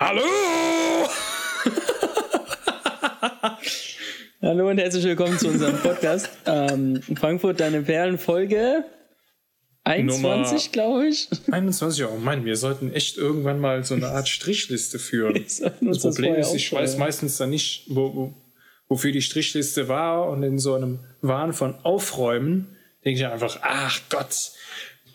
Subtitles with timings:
[0.00, 0.22] Hallo!
[4.40, 6.30] Hallo und herzlich willkommen zu unserem Podcast.
[6.46, 8.84] Ähm, Frankfurt, deine Perlen, Folge
[9.82, 11.28] 21, glaube ich.
[11.50, 15.44] 21, oh Mann, wir sollten echt irgendwann mal so eine Art Strichliste führen.
[15.80, 18.34] Das Problem ist, ich weiß meistens dann nicht, wo, wo,
[18.88, 24.00] wofür die Strichliste war und in so einem Wahn von Aufräumen denke ich einfach, ach
[24.10, 24.52] Gott,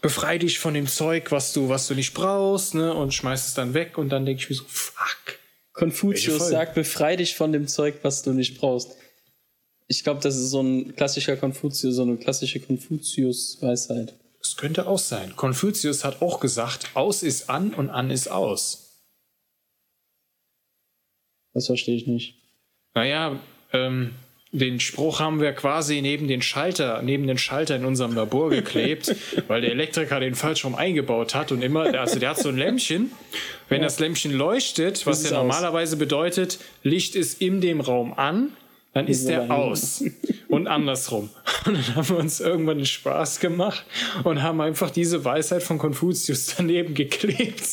[0.03, 3.53] befrei dich von dem Zeug, was du, was du nicht brauchst, ne, und schmeiß es
[3.53, 5.39] dann weg und dann denke ich mir so, fuck.
[5.71, 8.95] Konfuzius sagt, befrei dich von dem Zeug, was du nicht brauchst.
[9.87, 14.13] Ich glaube, das ist so ein klassischer Konfuzius, so eine klassische Konfuzius-Weisheit.
[14.39, 15.35] Das könnte auch sein.
[15.37, 19.05] Konfuzius hat auch gesagt, aus ist an und an ist aus.
[21.53, 22.35] Das verstehe ich nicht.
[22.93, 23.39] Naja,
[23.71, 24.13] ähm,
[24.53, 29.13] den Spruch haben wir quasi neben den Schalter, neben den Schalter in unserem Labor geklebt,
[29.47, 32.57] weil der Elektriker den falsch rum eingebaut hat und immer, also der hat so ein
[32.57, 33.11] Lämpchen.
[33.67, 33.87] Wenn ja.
[33.87, 38.53] das Lämpchen leuchtet, was ja normalerweise bedeutet, Licht ist in dem Raum an,
[38.93, 40.03] dann ist der aus.
[40.49, 41.31] Und andersrum.
[41.65, 43.85] Und dann haben wir uns irgendwann den Spaß gemacht
[44.25, 47.63] und haben einfach diese Weisheit von Konfuzius daneben geklebt.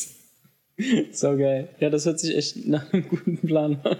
[1.11, 1.67] So geil.
[1.81, 3.97] Ja, das hört sich echt nach einem guten Plan an.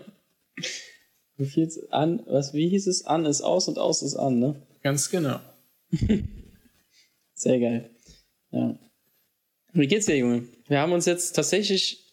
[1.42, 3.04] Wie viel's an, was, wie hieß es?
[3.08, 4.62] An ist aus und aus ist an, ne?
[4.84, 5.40] Ganz genau.
[7.34, 7.90] Sehr geil.
[8.52, 8.78] Ja.
[9.74, 10.44] Wie geht's dir, Junge?
[10.68, 12.06] Wir haben uns jetzt tatsächlich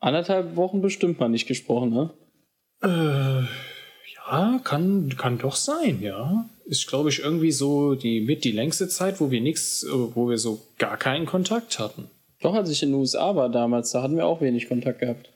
[0.00, 2.14] anderthalb Wochen bestimmt mal nicht gesprochen, ne?
[2.82, 3.44] Äh,
[4.16, 6.48] ja, kann, kann doch sein, ja.
[6.64, 10.38] Ist, glaube ich, irgendwie so die mit die längste Zeit, wo wir nichts, wo wir
[10.38, 12.08] so gar keinen Kontakt hatten.
[12.40, 15.30] Doch, als ich in den USA war damals, da hatten wir auch wenig Kontakt gehabt.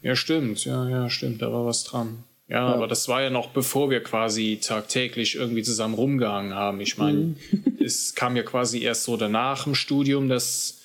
[0.00, 2.24] Ja, stimmt, ja, ja, stimmt, da war was dran.
[2.52, 6.82] Ja, ja, aber das war ja noch bevor wir quasi tagtäglich irgendwie zusammen rumgehangen haben.
[6.82, 7.36] Ich meine, mhm.
[7.80, 10.82] es kam ja quasi erst so danach im Studium, dass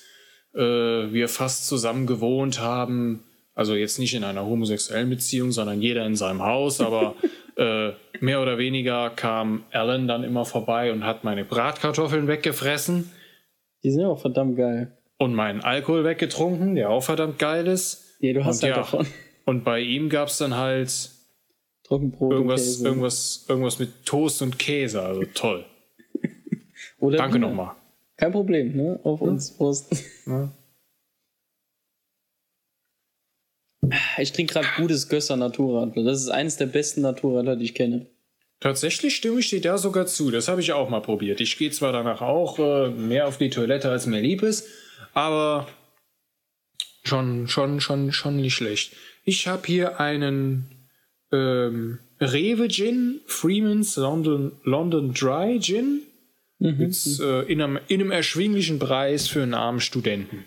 [0.54, 3.22] äh, wir fast zusammen gewohnt haben.
[3.54, 7.16] Also jetzt nicht in einer homosexuellen Beziehung, sondern jeder in seinem Haus, aber
[7.56, 13.10] äh, mehr oder weniger kam Alan dann immer vorbei und hat meine Bratkartoffeln weggefressen.
[13.84, 14.96] Die sind ja auch verdammt geil.
[15.18, 18.16] Und meinen Alkohol weggetrunken, der auch verdammt geil ist.
[18.20, 19.06] Ja, du hast und, halt ja, davon.
[19.44, 21.17] Und bei ihm gab es dann halt
[21.88, 22.80] Trockenbrot irgendwas.
[22.80, 25.64] Irgendwas, irgendwas mit Toast und Käse, also toll.
[27.00, 27.74] Danke nochmal.
[28.16, 29.00] Kein Problem, ne?
[29.04, 30.04] Auf uns, Prost.
[30.26, 30.52] Ja.
[34.18, 36.02] Ich trinke gerade gutes Gösser Naturradler.
[36.04, 38.06] Das ist eines der besten Naturradler, die ich kenne.
[38.60, 40.30] Tatsächlich stimme ich dir da sogar zu.
[40.30, 41.40] Das habe ich auch mal probiert.
[41.40, 44.66] Ich gehe zwar danach auch äh, mehr auf die Toilette, als mir lieb ist,
[45.14, 45.68] aber
[47.04, 48.94] schon, schon, schon, schon nicht schlecht.
[49.24, 50.77] Ich habe hier einen
[51.32, 56.02] ähm, Rewe Gin, Freeman's London, London Dry Gin.
[56.58, 56.76] Mhm.
[56.78, 60.44] Mit, äh, in, einem, in einem erschwinglichen Preis für einen armen Studenten.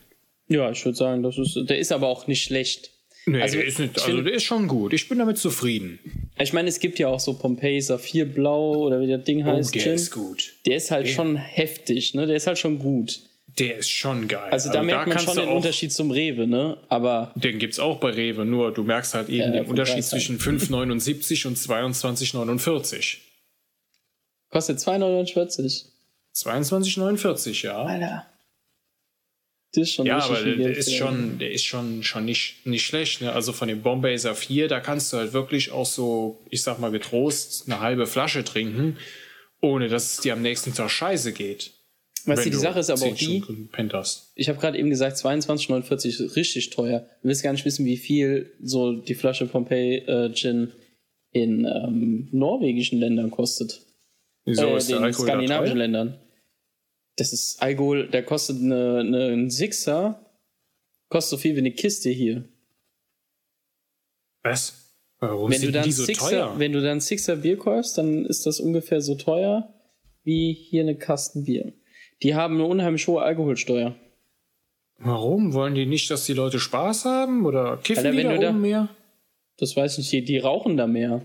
[0.50, 2.92] Ja, ich würde sagen, das ist, der ist aber auch nicht schlecht.
[3.26, 4.94] Nee, also, der ist nicht, also der ist schon gut.
[4.94, 6.00] Ich bin damit zufrieden.
[6.40, 9.70] Ich meine, es gibt ja auch so Pompeii Saphir Blau oder wie das Ding heißt.
[9.70, 9.94] Oh, der Gin.
[9.94, 10.54] ist gut.
[10.66, 11.14] Der ist halt der.
[11.14, 12.26] schon heftig, ne?
[12.26, 13.22] Der ist halt schon gut.
[13.60, 14.50] Der ist schon geil.
[14.52, 16.78] Also da also merkt da man schon den Unterschied zum Rewe, ne?
[16.90, 20.40] Aber den gibt's auch bei Rewe, nur du merkst halt eben ja, den Unterschied zwischen
[20.40, 23.18] 5,79 und 22,49.
[24.50, 25.86] Kostet 2,49.
[26.36, 27.84] 22,49, ja.
[27.84, 28.26] Alter.
[29.74, 32.86] Das ist schon ja, aber der, der ist schon, der ist schon, schon nicht, nicht
[32.86, 33.22] schlecht.
[33.22, 33.32] Ne?
[33.32, 36.92] Also von dem Bombay Saphir, da kannst du halt wirklich auch so, ich sag mal,
[36.92, 38.98] getrost eine halbe Flasche trinken,
[39.62, 41.72] ohne dass es dir am nächsten Tag scheiße geht.
[42.26, 43.44] Weißt du, die Sache ist aber auch die,
[44.36, 47.00] ich habe gerade eben gesagt, 22,49 ist richtig teuer.
[47.22, 50.74] Du willst gar nicht wissen, wie viel so die Flasche Pompeii äh, Gin
[51.32, 53.82] in ähm, norwegischen Ländern kostet.
[54.46, 56.20] Wieso äh, ist der den skandinavischen Ländern.
[57.16, 60.26] Das ist Alkohol, der kostet eine, eine, ein Sixer,
[61.10, 62.46] kostet so viel wie eine Kiste hier.
[64.44, 64.82] Was?
[65.20, 66.56] Warum wenn du dann die so Sixer, teuer?
[66.58, 69.74] Wenn du dann Sixer Bier kaufst, dann ist das ungefähr so teuer
[70.24, 71.74] wie hier eine Kasten Bier.
[72.24, 73.96] Die haben eine unheimlich hohe Alkoholsteuer.
[75.00, 75.54] Warum?
[75.54, 77.46] Wollen die nicht, dass die Leute Spaß haben?
[77.46, 78.90] Oder kiffen Alter, die da, da mehr?
[79.58, 80.12] Das weiß ich nicht.
[80.12, 81.22] Die, die rauchen da mehr.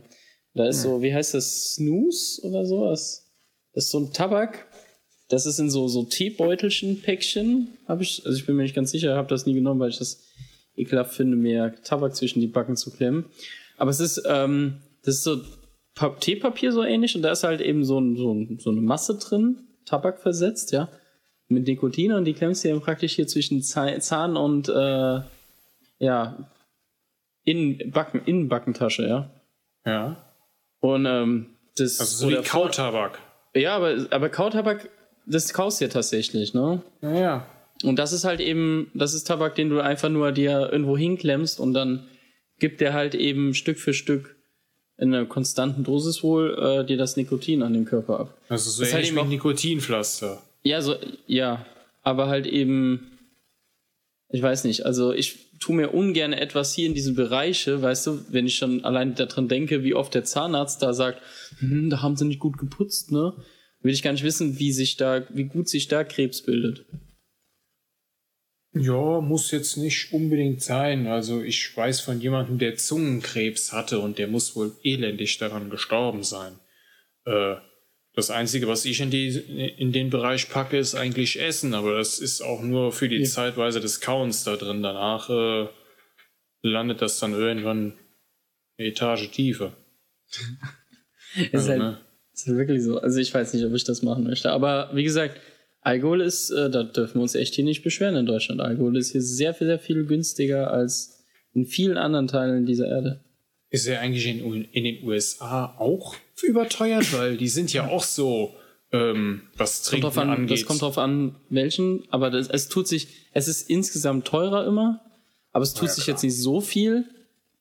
[0.54, 0.90] Da ist hm.
[0.90, 1.74] so, wie heißt das?
[1.74, 3.30] Snooze oder sowas?
[3.74, 4.66] Das ist so ein Tabak.
[5.28, 7.68] Das ist in so, so Teebeutelchen, Päckchen.
[7.86, 9.98] Habe ich, also ich bin mir nicht ganz sicher, habe das nie genommen, weil ich
[9.98, 10.24] das
[10.76, 13.26] ekelhaft finde, mir Tabak zwischen die Backen zu klemmen.
[13.76, 15.40] Aber es ist, ähm, das ist so
[16.20, 19.16] Teepapier so ähnlich und da ist halt eben so, ein, so, ein, so eine Masse
[19.18, 20.88] drin Tabak versetzt, ja,
[21.48, 25.20] mit Nikotin und die klemmst du ja praktisch hier zwischen Zahn und äh,
[25.98, 26.50] ja,
[27.44, 29.30] in Backen, Innenbackentasche, ja.
[29.86, 30.16] Ja.
[30.80, 31.46] Und ähm,
[31.76, 33.20] das also so wie Kautabak.
[33.54, 34.90] Ja, aber, aber Kautabak,
[35.26, 36.82] das kaust du ja tatsächlich, ne?
[37.00, 37.46] Ja, ja.
[37.84, 41.60] Und das ist halt eben, das ist Tabak, den du einfach nur dir irgendwo hinklemmst
[41.60, 42.08] und dann
[42.58, 44.35] gibt der halt eben Stück für Stück
[44.98, 48.34] in einer konstanten Dosis wohl äh, dir das Nikotin an den Körper ab.
[48.48, 50.42] Also so Das ist halt ähnlich eben wie Nikotinpflaster.
[50.62, 50.96] Ja, so,
[51.26, 51.64] ja,
[52.02, 53.18] aber halt eben,
[54.30, 58.20] ich weiß nicht, also ich tue mir ungern etwas hier in diese Bereiche, weißt du,
[58.30, 61.20] wenn ich schon allein daran denke, wie oft der Zahnarzt da sagt,
[61.58, 63.34] hm, da haben sie nicht gut geputzt, ne?
[63.82, 66.86] Will ich gar nicht wissen, wie sich da, wie gut sich da Krebs bildet.
[68.78, 71.06] Ja, muss jetzt nicht unbedingt sein.
[71.06, 76.22] Also ich weiß von jemandem, der Zungenkrebs hatte und der muss wohl elendig daran gestorben
[76.22, 76.58] sein.
[77.24, 77.56] Äh,
[78.14, 79.28] das Einzige, was ich in, die,
[79.78, 83.24] in den Bereich packe, ist eigentlich Essen, aber das ist auch nur für die Ja.
[83.24, 84.82] Zeitweise des Kauens da drin.
[84.82, 85.68] Danach äh,
[86.62, 87.98] landet das dann irgendwann
[88.78, 89.72] eine Etage tiefer.
[91.36, 92.00] Ist, Also, halt, ne?
[92.32, 92.98] ist halt wirklich so.
[92.98, 94.50] Also ich weiß nicht, ob ich das machen möchte.
[94.50, 95.38] Aber wie gesagt,
[95.86, 98.60] Alkohol ist, äh, da dürfen wir uns echt hier nicht beschweren in Deutschland.
[98.60, 101.24] Alkohol ist hier sehr, viel, sehr viel günstiger als
[101.54, 103.20] in vielen anderen Teilen dieser Erde.
[103.70, 107.12] Ist er eigentlich in, in den USA auch überteuert?
[107.16, 108.54] Weil die sind ja auch so,
[108.90, 110.50] ähm, was Kommt Trinken drauf an, angeht.
[110.58, 115.00] das kommt drauf an, welchen, aber das, es tut sich, es ist insgesamt teurer immer,
[115.52, 116.14] aber es tut Ja, sich klar.
[116.16, 117.04] jetzt nicht so viel,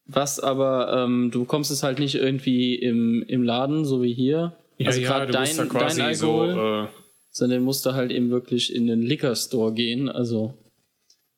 [0.07, 4.55] was aber, ähm, du bekommst es halt nicht irgendwie im, im Laden, so wie hier.
[4.77, 6.87] ja, also ja, gerade dein, dein Alkohol, so, äh,
[7.35, 10.53] sondern musst du halt eben wirklich in den Liquor Store gehen, also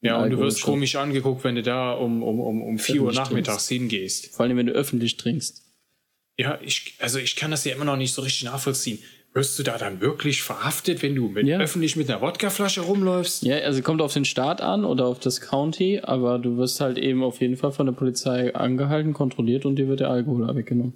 [0.01, 3.13] ja, und du wirst komisch angeguckt, wenn du da um, um, um, um 4 Uhr
[3.13, 4.27] nachmittags hingehst.
[4.27, 5.63] vor allem wenn du öffentlich trinkst.
[6.38, 8.99] Ja, ich, also ich kann das ja immer noch nicht so richtig nachvollziehen.
[9.33, 11.59] Wirst du da dann wirklich verhaftet, wenn du mit, Ja.
[11.59, 13.41] öffentlich mit einer Wodkaflasche rumläufst?
[13.44, 16.99] Ja, also kommt auf den Staat an oder auf das County, aber du wirst halt
[16.99, 20.94] eben auf jeden Fall von der Polizei angehalten, kontrolliert und dir wird der Alkohol weggenommen.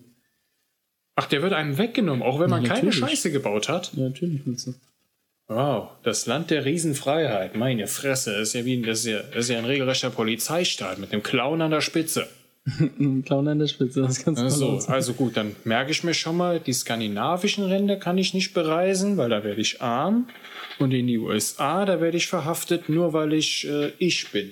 [1.15, 2.99] Ach, der wird einem weggenommen, auch wenn man keine natürlich.
[2.99, 3.91] Scheiße gebaut hat.
[3.95, 4.41] Ja, natürlich.
[5.53, 7.57] Wow, das Land der Riesenfreiheit.
[7.57, 10.09] Meine Fresse, das ist ja wie ein, das ist ja, das ist ja ein regelrechter
[10.09, 12.29] Polizeistaat mit einem Clown an der Spitze.
[12.99, 16.13] Ein Clown an der Spitze, das kannst du Also, also gut, dann merke ich mir
[16.13, 20.29] schon mal, die skandinavischen Länder kann ich nicht bereisen, weil da werde ich arm.
[20.79, 24.51] Und in die USA, da werde ich verhaftet, nur weil ich äh, ich bin.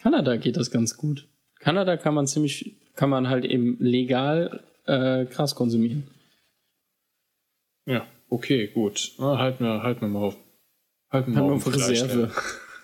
[0.00, 1.28] Kanada geht das ganz gut.
[1.60, 6.08] Kanada kann man ziemlich, kann man halt eben legal äh, Gras konsumieren.
[7.84, 9.12] Ja, okay, gut.
[9.18, 10.36] Na, halten wir, halten wir mal auf.
[11.10, 12.30] Halten wir Haben mal auf auf Reserve.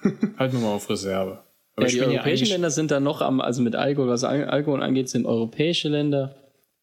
[0.38, 1.42] Halten wir mal auf Reserve.
[1.78, 4.44] Ja, die ja europäischen eigentlich, Länder sind da noch am, also mit Alkohol, was Al
[4.44, 6.36] Alkohol angeht, sind europäische Länder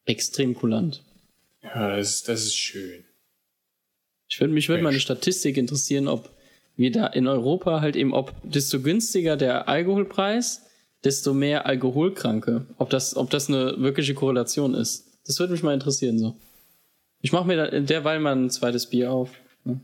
[0.05, 1.03] extrem kulant.
[1.61, 3.03] ja, das, ist- das ist schön.
[4.27, 4.99] Ich würde mich würde mal eine.
[4.99, 6.29] Statistik interessieren, ob
[6.77, 10.63] wir da in Europa halt eben, ob desto günstiger der Alkoholpreis,
[11.03, 12.65] desto mehr Alkoholkranke.
[12.77, 15.19] Ob das, ob das eine wirkliche Korrelation ist.
[15.27, 16.35] Das würde mich mal interessieren so.
[17.25, 19.31] Ich mache mir derweil mal ein zweites Bier auf.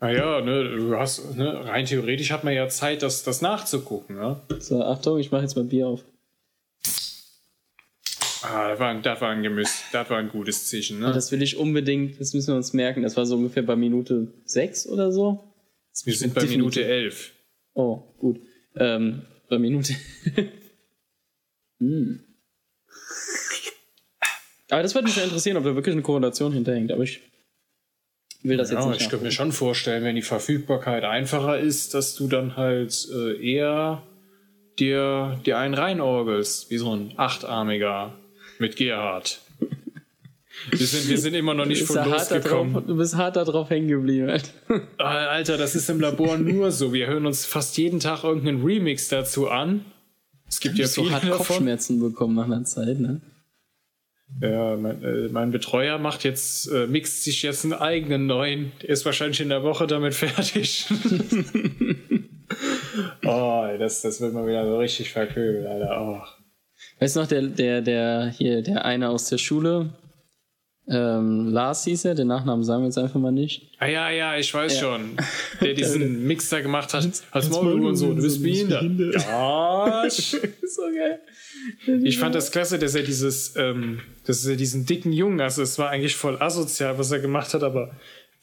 [0.00, 4.40] Naja, ne, du hast, ne, rein theoretisch hat man ja Zeit, das, das nachzugucken, ne?
[4.60, 6.04] So, Achtung, ich mache jetzt mal Bier auf.
[8.42, 11.12] Ah, das war, ein- das war ein Gemüse, das war ein gutes Zeichen, ne?
[11.12, 13.02] Das will ich unbedingt, das müssen wir uns merken.
[13.02, 15.52] Das war so ungefähr bei Minute 6 oder so.
[16.04, 17.32] Wir sind bei Minute 11.
[17.74, 18.40] Oh, gut.
[18.76, 19.94] Ähm, bei Minute.
[21.80, 22.20] hm.
[24.70, 26.92] Aber das würde mich ja interessieren, ob da wirklich eine Korrelation hinterhängt.
[26.92, 27.20] Aber ich
[28.42, 29.00] will das jetzt Ja, nicht.
[29.02, 33.52] ich könnte mir schon vorstellen, wenn die Verfügbarkeit einfacher ist, dass du dann halt äh,
[33.54, 34.02] eher
[34.78, 38.14] dir, dir einen reinorgelst, wie so ein Achtarmiger
[38.58, 39.40] mit Gerhard.
[40.70, 42.86] Wir sind, wir sind immer noch nicht von da drauf, losgekommen.
[42.86, 44.28] du bist hart da drauf hängen geblieben.
[44.28, 44.50] Alter.
[44.98, 46.92] Ah, Alter, das ist im Labor nur so.
[46.92, 49.84] Wir hören uns fast jeden Tag irgendeinen Remix dazu an.
[50.48, 51.36] Es gibt ja so hart davon.
[51.38, 53.20] Kopfschmerzen bekommen nach einer Zeit, ne?
[54.40, 58.72] Ja, mein, äh, mein Betreuer macht jetzt, äh, mixt sich jetzt einen eigenen neuen.
[58.82, 60.86] Der ist wahrscheinlich in der Woche damit fertig.
[63.24, 66.00] oh, das, das wird mal wieder so richtig verköbelt, Alter.
[66.00, 66.20] Oh.
[67.00, 69.94] Weißt du noch, der, der, der, hier, der eine aus der Schule,
[70.90, 73.62] ähm, Lars hieß er, den Nachnamen sagen wir jetzt einfach mal nicht.
[73.78, 74.80] Ah ja, ja, ich weiß Ja.
[74.80, 75.16] schon.
[75.60, 77.08] Der diesen Mix da gemacht hat.
[77.30, 78.82] Als Maul und so, du bist behindert.
[80.06, 81.20] Ich- so geil.
[82.04, 85.78] Ich fand das klasse, dass er dieses, ähm, dass er diesen dicken Jungen, also es
[85.78, 87.90] war eigentlich voll asozial, was er gemacht hat, aber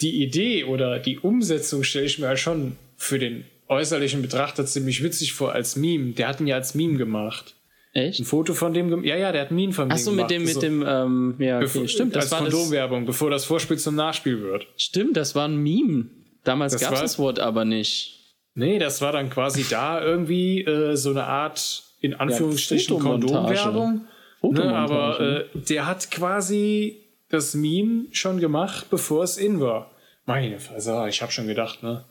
[0.01, 5.01] die Idee oder die Umsetzung stelle ich mir halt schon für den äußerlichen Betrachter ziemlich
[5.03, 6.11] witzig vor als Meme.
[6.11, 7.54] Der hat ihn ja als Meme gemacht.
[7.95, 8.25] Ein Echt?
[8.25, 10.53] Foto von dem, ja, ja, der hat ein Meme von Ach so, mit dem, mit
[10.55, 13.77] So, dem, ähm, ja, okay, bevor- stimmt, das als war das, Kondomwerbung, bevor das Vorspiel
[13.77, 14.67] zum Nachspiel wird.
[14.75, 16.07] stimmt, das war ein Meme.
[16.43, 18.35] Damals gab es das Wort aber nicht.
[18.53, 23.55] Nee, das war dann quasi da irgendwie äh, so eine Art, in Anführungsstrichen, Fotomontage.
[23.63, 24.01] Kondomwerbung.
[24.43, 29.89] Ne, aber äh, der hat quasi das Meme schon gemacht, bevor es in war.
[30.25, 32.05] Meine Fresse, ich habe schon gedacht, ne?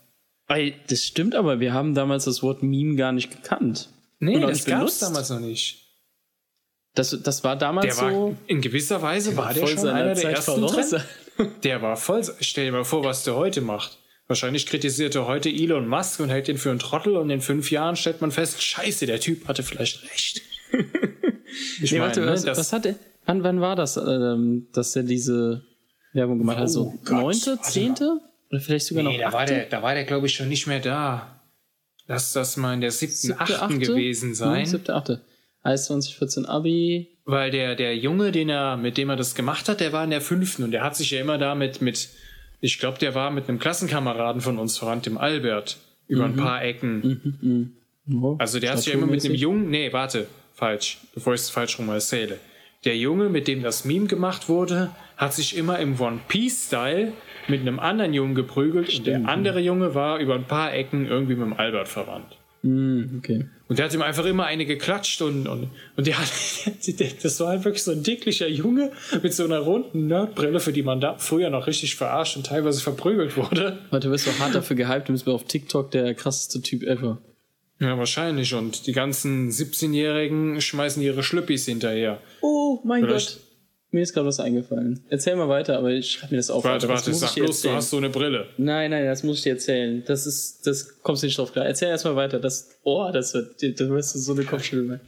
[0.49, 3.89] Ey, das stimmt, aber wir haben damals das Wort Meme gar nicht gekannt.
[4.25, 5.81] Nee, das gab es damals noch nicht.
[6.95, 8.37] Das, das war damals Der war, so.
[8.47, 10.67] in gewisser Weise war der voll schon einer der ersten.
[10.67, 11.05] Trend.
[11.65, 12.23] Der war voll.
[12.41, 13.99] Stell dir mal vor, was der heute macht.
[14.27, 17.71] Wahrscheinlich kritisiert er heute Elon Musk und hält ihn für einen Trottel und in fünf
[17.71, 20.41] Jahren stellt man fest, scheiße, der Typ hatte vielleicht recht.
[21.83, 22.95] ich Nee, meine, warte, ne, was, das, was hat er?
[23.27, 25.63] Wann, wann war das, ähm, dass er diese
[26.15, 26.65] Werbung gemacht hat?
[26.65, 28.21] Oh So Gott, neunte, zehnte?
[28.51, 29.55] Oder vielleicht sogar nee, noch da war achte?
[29.55, 31.44] der, da war der glaube ich schon nicht mehr da.
[32.07, 33.79] Lass das mal in der siebten, Siebte, achten achte?
[33.79, 34.61] gewesen sein.
[34.61, 35.21] Hm, siebte, achte.
[35.65, 37.09] Heißt 2014 Abi.
[37.25, 40.11] Weil der, der Junge, den er, mit dem er das gemacht hat, der war in
[40.11, 41.81] der fünften und der hat sich ja immer da mit,
[42.61, 46.35] ich glaube, der war mit einem Klassenkameraden von uns voran, dem Albert, über Mhm.
[46.35, 47.73] ein paar Ecken.
[48.13, 49.35] Oh, Also der hat sich ja immer mit einem.
[49.35, 52.39] Jungen, nee, warte, falsch, bevor ich es falsch rum erzähle.
[52.85, 57.15] Der Junge, mit dem das Meme gemacht wurde, hat sich immer im One Piece-Style
[57.49, 61.35] mit einem anderen Jungen geprügelt und der andere Junge war über ein paar Ecken irgendwie
[61.35, 62.39] mit dem Albert verwandt.
[62.63, 63.45] Hm, okay.
[63.69, 66.29] Und der hat ihm einfach immer eine geklatscht und, und, und der hat,
[67.23, 68.91] das war halt wirklich so ein dicklicher Junge
[69.23, 72.81] mit so einer runden Nerdbrille, für die man da früher noch richtig verarscht und teilweise
[72.81, 73.79] verprügelt wurde.
[73.91, 76.83] Warte, du wirst doch hart dafür gehypt, du bist mir auf TikTok der krasseste Typ
[76.85, 77.19] ever.
[77.81, 78.55] Ja, wahrscheinlich.
[78.55, 82.21] Und die ganzen 17-Jährigen schmeißen ihre Schlüppis hinterher.
[82.41, 83.44] Oh mein Vielleicht- Gott.
[83.95, 85.05] Mir ist gerade was eingefallen.
[85.09, 86.65] Erzähl mal weiter, aber ich schreib mir das auf.
[86.65, 88.49] Warte, warte, sag bloß, du hast so eine Brille.
[88.57, 90.03] Nein, nein, das muss ich dir erzählen.
[90.05, 91.65] Das ist, das kommst du nicht drauf klar.
[91.65, 92.41] Erzähl erstmal weiter.
[92.41, 95.01] Das, oh, das wird, da wirst du so eine Kopfschüttel.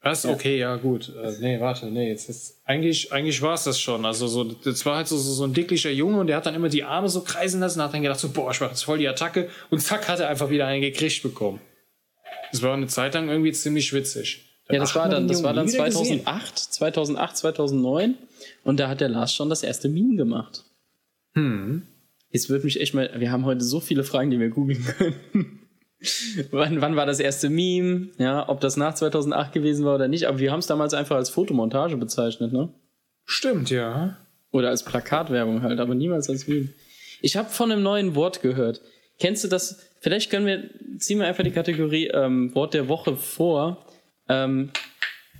[0.00, 0.24] Was?
[0.24, 1.12] Okay, ja, gut.
[1.20, 2.60] Äh, nee, warte, nee, jetzt ist.
[2.64, 4.06] Eigentlich, eigentlich war es das schon.
[4.06, 6.54] Also, so, das war halt so, so, so ein dicklicher Junge und der hat dann
[6.54, 8.84] immer die Arme so kreisen lassen und hat dann gedacht, so, boah, ich mach jetzt
[8.84, 11.60] voll die Attacke und zack, hat er einfach wieder einen gekriegt bekommen.
[12.52, 14.49] Das war eine Zeit lang irgendwie ziemlich witzig.
[14.72, 16.22] Ja, das war dann, das war dann nie wieder gesehen.
[16.22, 18.14] 2008, 2008, 2009
[18.64, 20.64] und da hat der Lars schon das erste Meme gemacht.
[21.34, 21.82] Hm.
[22.30, 25.60] Jetzt würde mich echt mal, wir haben heute so viele Fragen, die wir googeln können.
[26.50, 28.08] wann, wann war das erste Meme?
[28.18, 31.16] Ja, ob das nach 2008 gewesen war oder nicht, aber wir haben es damals einfach
[31.16, 32.72] als Fotomontage bezeichnet, ne?
[33.24, 34.16] Stimmt, ja.
[34.52, 36.68] Oder als Plakatwerbung halt, aber niemals als Meme.
[37.20, 38.80] Ich habe von einem neuen Wort gehört.
[39.18, 39.78] Kennst du das?
[40.00, 43.84] Vielleicht können wir, ziehen wir einfach die Kategorie ähm, Wort der Woche vor.
[44.30, 44.70] Ähm,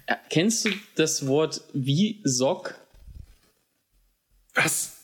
[0.06, 2.74] äh, kennst du das Wort wie Sock?
[4.54, 4.96] Was?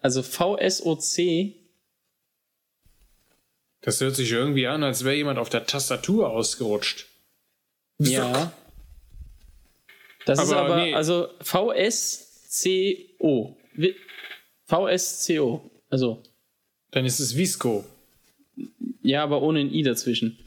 [0.00, 1.54] Also V-S-O-C?
[3.82, 7.06] Das hört sich irgendwie an, als wäre jemand auf der Tastatur ausgerutscht.
[7.98, 8.52] Ja.
[10.24, 10.94] Das ist Aber aber, nee.
[10.94, 12.86] also V-S-C-O.
[14.64, 15.70] V-S-C-O.
[15.90, 16.22] Also,
[16.90, 17.84] Dann ist es Visco.
[19.02, 20.38] ja, aber ohne ein I dazwischen.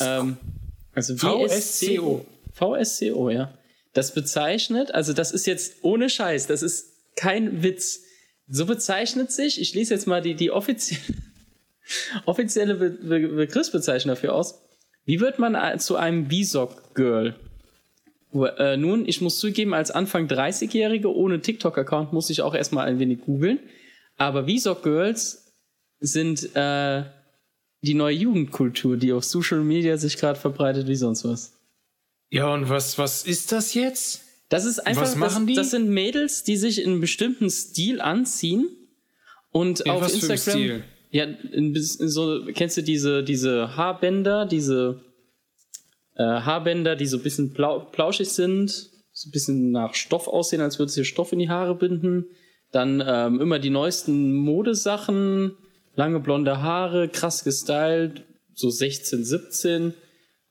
[0.00, 0.36] Ähm,
[0.96, 2.24] also VSCO.
[2.52, 3.56] VSCO, ja.
[3.92, 8.02] Das bezeichnet, also das ist jetzt ohne Scheiß, das ist kein Witz.
[8.48, 11.00] So bezeichnet sich, ich lese jetzt mal die, die offizielle,
[12.26, 14.62] offizielle Be Be Begriffsbezeichnung dafür aus.
[15.04, 17.36] Wie wird man zu einem B-Sock-Girl?
[18.58, 22.98] Äh, nun, ich muss zugeben, als Anfang 30-Jährige ohne TikTok-Account muss ich auch erstmal ein
[22.98, 23.60] wenig googeln.
[24.16, 25.52] Aber V-Sock-Girls
[26.00, 27.04] sind äh,
[27.86, 31.52] die neue Jugendkultur, die auf Social Media sich gerade verbreitet wie sonst was.
[32.30, 34.22] Ja, und was, was ist das jetzt?
[34.48, 35.54] Das ist einfach, Was machen das, die?
[35.54, 38.68] das sind Mädels, die sich in einem bestimmten Stil anziehen
[39.50, 40.60] und In auf was für einem Instagram.
[40.60, 40.84] Stil?
[41.10, 45.00] Ja, in, in so, kennst du diese, diese Haarbänder, diese
[46.14, 48.70] äh, Haarbänder, die so ein bisschen plau, plauschig sind,
[49.12, 52.26] so ein bisschen nach Stoff aussehen, als würde sich Stoff in die Haare binden.
[52.72, 55.56] Dann ähm, immer die neuesten Modesachen,
[55.96, 58.22] lange blonde Haare, krass gestylt,
[58.54, 59.94] so 16, 17.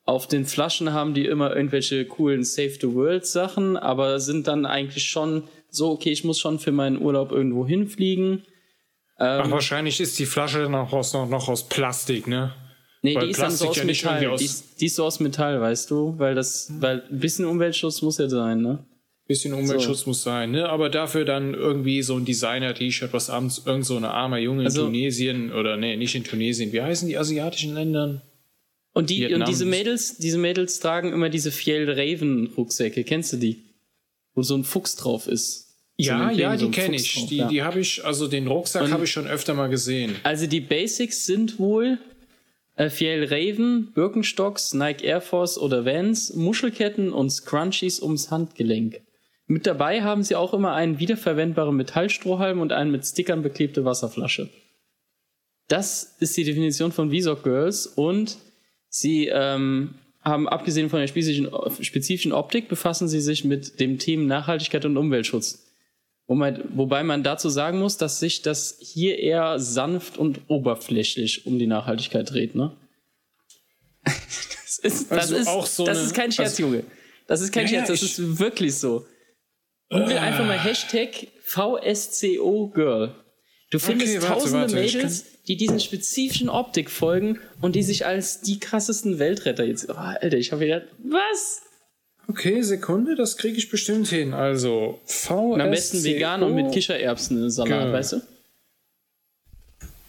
[0.04, 4.66] Auf den Flaschen haben die immer irgendwelche coolen Save the World Sachen, aber sind dann
[4.66, 8.44] eigentlich schon so, okay, ich muss schon für meinen Urlaub irgendwo hinfliegen.
[9.18, 12.54] Ach, wahrscheinlich ist die Flasche dann auch aus, noch, noch aus Plastik, ne?
[13.02, 14.36] Nee, Weil die ist dann so aus ja Metall.
[14.38, 16.16] Die, ist, die ist so aus Metall, weißt du?
[16.18, 18.86] Weil das, weil ein bisschen Umweltschutz muss ja sein, ne?
[19.28, 20.70] Bisschen Umweltschutz muss sein, ne?
[20.70, 24.66] Aber dafür dann irgendwie so ein Designer-T-Shirt, was abends irgend so eine arme Junge in
[24.68, 26.72] Also- Tunesien oder nee, nicht in Tunesien.
[26.74, 28.22] Wie heißen die asiatischen Ländern?
[28.94, 33.04] Und, die, Vietnam und diese Mädels, diese Mädels tragen immer diese Fjell Raven Rucksäcke.
[33.04, 33.64] Kennst du die?
[34.36, 35.64] Wo so ein Fuchs drauf ist.
[35.98, 37.14] So Ja, ja, so die ein kenne ich.
[37.16, 37.48] drauf, Die, ja.
[37.48, 40.16] die habe ich, also den Rucksack habe ich schon öfter mal gesehen.
[40.24, 41.98] Also die Basics sind wohl
[42.76, 49.02] äh, Fjell Raven, Birkenstocks, Nike Air Force oder Vans, Muschelketten und Scrunchies ums Handgelenk.
[49.48, 54.50] Mit dabei haben sie auch immer einen wiederverwendbaren Metallstrohhalm und eine mit Stickern beklebte Wasserflasche.
[55.68, 58.38] Das ist die Definition von Visok Girls und
[58.90, 61.50] sie ähm, haben abgesehen von der spezifischen,
[61.84, 65.62] spezifischen Optik befassen sie sich mit dem Themen Nachhaltigkeit und Umweltschutz.
[66.28, 71.68] Wobei, man dazu sagen muss, dass sich das hier eher sanft und oberflächlich um die
[71.68, 72.76] Nachhaltigkeit dreht, ne?
[74.04, 76.84] Das ist, das Also ist, auch so das eine- ist kein Scherz, also- Junge.
[77.28, 79.06] Das ist kein ja, Scherz, das ich- ist wirklich so.
[79.90, 83.16] Wir einfach mal Hashtag VSCO Girl.
[83.72, 88.42] Du findest warte, tausende warte, Mädels, die diesen spezifischen Optik folgen und die sich als
[88.42, 89.90] die krassesten Weltretter jetzt.
[89.90, 91.62] Oh, Alter, ich habe gedacht, was?
[92.28, 94.34] Okay, Sekunde, das kriege ich bestimmt hin.
[94.34, 95.54] Also, V.
[95.54, 97.94] Und am besten vegan und mit Kichererbsen Salat, Girl.
[97.94, 98.22] weißt du?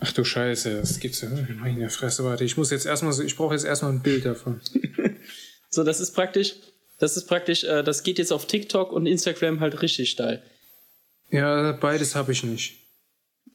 [0.00, 1.28] Ach du Scheiße, das gibt's ja.
[1.58, 2.44] Meine Fresse, warte.
[2.44, 4.60] Ich muss jetzt erstmal so, ich brauche jetzt erstmal ein Bild davon.
[5.68, 6.54] So, das ist praktisch,
[6.98, 10.42] das ist praktisch, äh, das geht jetzt auf TikTok und Instagram halt richtig steil.
[11.30, 12.76] Ja, beides habe ich nicht.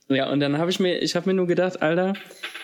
[0.09, 2.13] Ja, und dann habe ich mir, ich habe mir nur gedacht, Alter,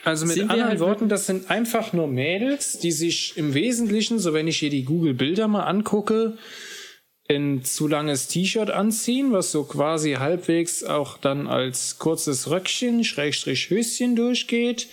[0.03, 4.33] Also mit anderen halt Worten, das sind einfach nur Mädels, die sich im Wesentlichen, so
[4.33, 6.37] wenn ich hier die Google-Bilder mal angucke,
[7.29, 13.69] ein zu langes T-Shirt anziehen, was so quasi halbwegs auch dann als kurzes Röckchen, Schrägstrich
[13.69, 14.87] Höschen durchgeht.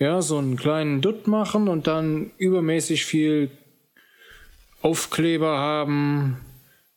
[0.00, 3.50] Ja, so einen kleinen Dutt machen und dann übermäßig viel
[4.82, 6.40] Aufkleber haben,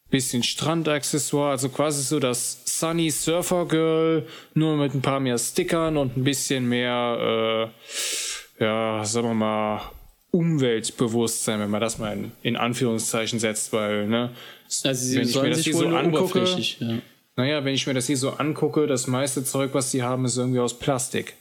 [0.10, 5.98] bisschen Strandaccessoire, also quasi so das Sunny Surfer Girl, nur mit ein paar mehr Stickern
[5.98, 7.72] und ein bisschen mehr,
[8.60, 9.82] äh, ja, sagen wir mal,
[10.32, 14.32] Umweltbewusstsein, wenn man das mal in, in Anführungszeichen setzt, weil, ne,
[14.84, 16.44] also sie wenn ich mir das hier so angucke.
[16.80, 16.98] Ja.
[17.36, 20.38] naja, wenn ich mir das hier so angucke, das meiste Zeug, was sie haben, ist
[20.38, 21.34] irgendwie aus Plastik.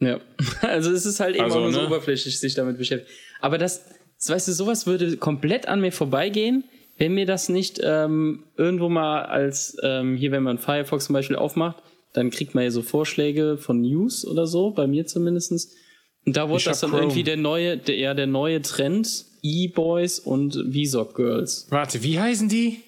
[0.00, 0.20] ja.
[0.62, 1.86] Also es ist halt eben Also, auch so ne?
[1.86, 3.10] oberflächlich sich damit beschäftigt.
[3.40, 3.82] Aber das,
[4.26, 6.64] weißt du, sowas würde komplett an mir vorbeigehen,
[6.96, 11.36] wenn mir das nicht ähm, irgendwo mal als, ähm, hier, wenn man Firefox zum Beispiel
[11.36, 11.76] aufmacht,
[12.12, 15.74] dann kriegt man ja so Vorschläge von News oder so, bei mir zumindestens.
[16.26, 17.04] Und da wurde Ich das dann Chrome.
[17.04, 21.66] irgendwie der neue, der, ja, der neue Trend, E-Boys und VSOC Girls.
[21.70, 22.80] Warte, wie heißen die?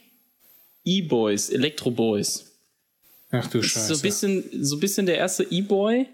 [0.85, 2.47] E-Boys, Elektro-Boys.
[3.31, 3.95] Ach du Scheiße.
[3.95, 6.07] so ein bisschen, so ein bisschen der erste E-Boy,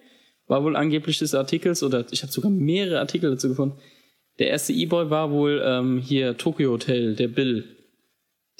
[0.49, 3.79] war wohl angeblich des Artikels, oder ich habe sogar mehrere Artikel dazu gefunden.
[4.39, 7.65] Der erste E-Boy war wohl ähm, hier Tokyo Hotel, der Bill.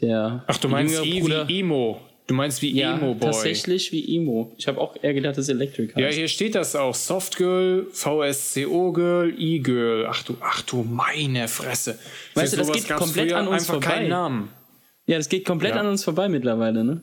[0.01, 1.49] Der Ach, du meinst E Bruder.
[1.49, 2.01] wie Emo.
[2.27, 3.31] Du meinst wie ja, Emo Boy.
[3.31, 4.53] tatsächlich wie Emo.
[4.59, 5.99] Ich habe auch eher gedacht, dass Electric heißt.
[5.99, 6.95] Ja, hier steht das auch.
[6.95, 10.07] Soft Girl, VSCO Girl, E-Girl.
[10.09, 11.99] Ach du, ach du, meine Fresse.
[12.35, 13.87] Weißt du, das geht komplett an uns einfach vorbei.
[13.87, 14.49] keinen Namen.
[15.07, 15.81] Ja, das geht komplett Ja.
[15.83, 17.01] an uns vorbei mittlerweile, ne?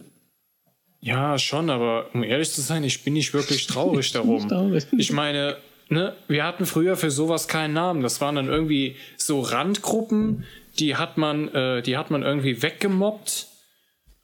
[1.00, 4.48] Ja, schon, aber um ehrlich zu sein, ich bin nicht wirklich traurig darum.
[4.48, 4.86] traurig.
[4.98, 5.56] Ich meine,
[5.90, 8.02] ne, wir hatten früher für sowas keinen Namen.
[8.02, 10.46] Das waren dann irgendwie so Randgruppen,
[10.80, 13.48] die hat man, äh, die hat man irgendwie weggemobbt.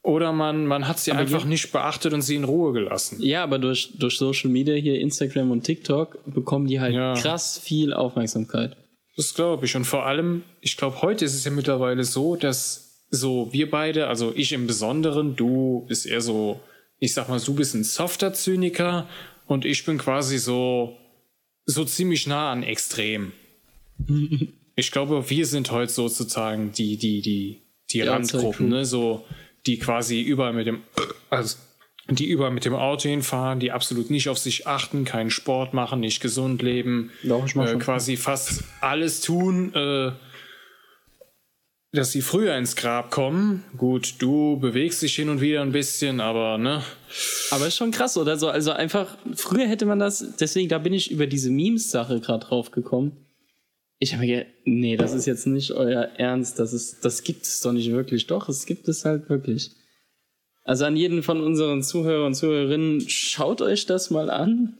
[0.01, 3.21] Oder man, man hat sie einfach nicht beachtet und sie in Ruhe gelassen.
[3.21, 7.13] Ja, aber durch, durch Social Media hier, Instagram und TikTok, bekommen die halt Ja.
[7.15, 8.77] krass viel Aufmerksamkeit.
[9.17, 9.75] Das glaube ich.
[9.75, 14.07] Und vor allem, ich glaube, heute ist es ja mittlerweile so, dass so wir beide,
[14.07, 16.61] also ich im Besonderen, du bist eher so,
[16.99, 19.07] ich sag mal, du bist ein softer Zyniker
[19.47, 20.95] und ich bin quasi so,
[21.69, 23.31] so ziemlich nah an extrem.
[24.75, 29.25] ich glaube, wir sind heute sozusagen die, die, die, die Outside Randgruppen, ne, so,
[29.65, 30.81] die quasi überall mit dem,
[31.29, 31.57] also,
[32.09, 35.99] die überall mit dem Auto hinfahren, die absolut nicht auf sich achten, keinen Sport machen,
[35.99, 40.11] nicht gesund leben, Doch, ich mach äh, quasi fast alles tun, äh,
[41.91, 43.63] dass sie früher ins Grab kommen.
[43.77, 46.83] Gut, du bewegst dich hin und wieder ein bisschen, aber ne,
[47.51, 48.37] Aber ist schon krass, oder?
[48.37, 52.45] So, also einfach, früher hätte man das, deswegen, da bin ich über diese Memes-Sache gerade
[52.45, 53.25] drauf gekommen.
[53.97, 57.45] Ich habe mir gedacht, nee, das ist jetzt nicht euer Ernst, das ist, das gibt
[57.45, 58.27] es doch nicht wirklich.
[58.27, 59.71] Doch, es gibt es halt wirklich.
[60.63, 64.77] Also an jeden von unseren Zuhörern und Zuhörerinnen, schaut euch das mal an.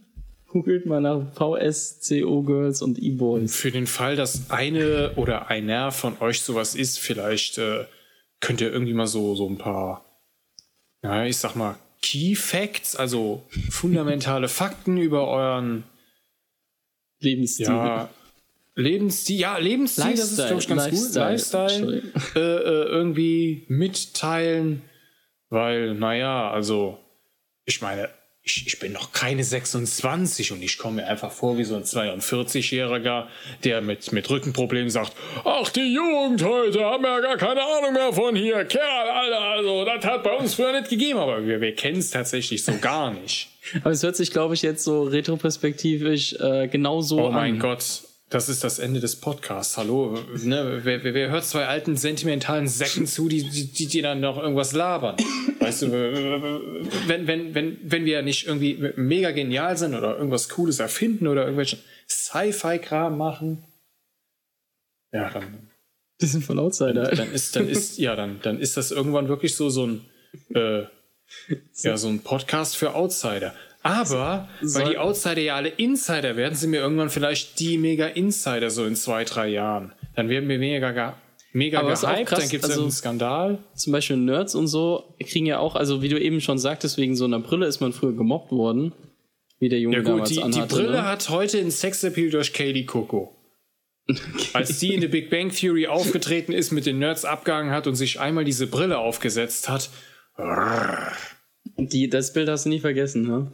[0.50, 3.56] Googelt mal nach VSCO Girls und E-Boys.
[3.56, 7.86] für den Fall, dass eine oder einer von euch sowas ist, vielleicht äh,
[8.40, 10.06] könnt ihr irgendwie mal so, so ein paar,
[11.04, 15.84] ja, ich sag mal, Key Facts, also fundamentale Fakten über euren
[17.20, 17.68] Lebensstil.
[17.68, 18.10] ja,
[18.76, 21.92] Lebensstil, ja, Lebensstil, das ist, glaube ich, ganz Lifestyle, gut.
[21.92, 22.04] Lifestyle
[22.36, 24.82] äh, äh, irgendwie mitteilen,
[25.50, 26.98] weil, naja, also,
[27.66, 28.10] ich meine,
[28.44, 31.84] ich, ich bin noch keine 26 und ich komme mir einfach vor wie so ein
[31.84, 33.28] 42-Jähriger,
[33.64, 35.14] der mit, mit Rückenproblemen sagt,
[35.46, 39.86] ach, die Jugend heute haben ja gar keine Ahnung mehr von hier, Kerl, Alter, also,
[39.86, 43.14] das hat bei uns früher nicht gegeben, aber wir, wir kennen es tatsächlich so gar
[43.14, 43.50] nicht.
[43.82, 47.34] Aber es hört sich, glaube ich, jetzt so retroperspektivisch äh, genauso Oh an.
[47.34, 47.84] mein Gott,
[48.30, 49.78] das ist das Ende des Podcasts.
[49.78, 54.20] Hallo, ne, wer, wer, wer hört zwei alten sentimentalen Säcken zu, die, die, die dann
[54.20, 55.18] noch irgendwas labern?
[55.60, 55.92] Weißt du,
[57.08, 61.42] wenn, wenn, wenn, wenn wir nicht irgendwie mega genial sind oder irgendwas Cooles erfinden oder
[61.42, 63.64] irgendwelchen Sci-Fi-Kram machen,
[65.12, 65.68] ja, dann,
[66.22, 67.10] Die sind voll Outsider.
[67.16, 70.06] dann ist, dann ist, ja, dann, dann ist das irgendwann wirklich so, so ein,
[70.54, 70.84] äh,
[71.84, 73.54] Ja, so ein Podcast für Outsider.
[73.82, 78.86] Aber, weil die Outsider ja alle Insider werden, sind wir irgendwann vielleicht die Mega-Insider so
[78.86, 79.94] in zwei, drei Jahren.
[80.16, 81.16] Dann werden wir mega,
[81.54, 83.58] mega Aber gehypt, krass, dann gibt es also- irgendeinen Skandal.
[83.76, 87.16] Zum Beispiel Nerds und so kriegen ja auch, also wie du eben schon sagtest, wegen
[87.16, 88.94] so einer Brille ist man früher gemobbt worden.
[89.60, 90.76] Wie der Junge Ja gut, damals die, die anhatte.
[90.76, 91.06] Brille ne?
[91.06, 93.36] hat heute einen Sexappeal durch Katie Coco.
[94.54, 97.96] Als die in The Big Bang Theory aufgetreten ist, mit den Nerds abgehangen hat und
[97.96, 99.90] sich einmal diese Brille aufgesetzt hat.
[101.78, 103.52] Die, das Bild hast du nie vergessen, ne?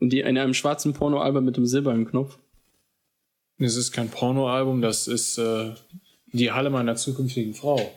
[0.00, 2.38] Und die in einem schwarzen Pornoalbum mit dem silbernen Knopf.
[3.58, 5.74] Das ist kein Pornoalbum, das ist äh,
[6.32, 7.92] die Halle meiner zukünftigen Frau.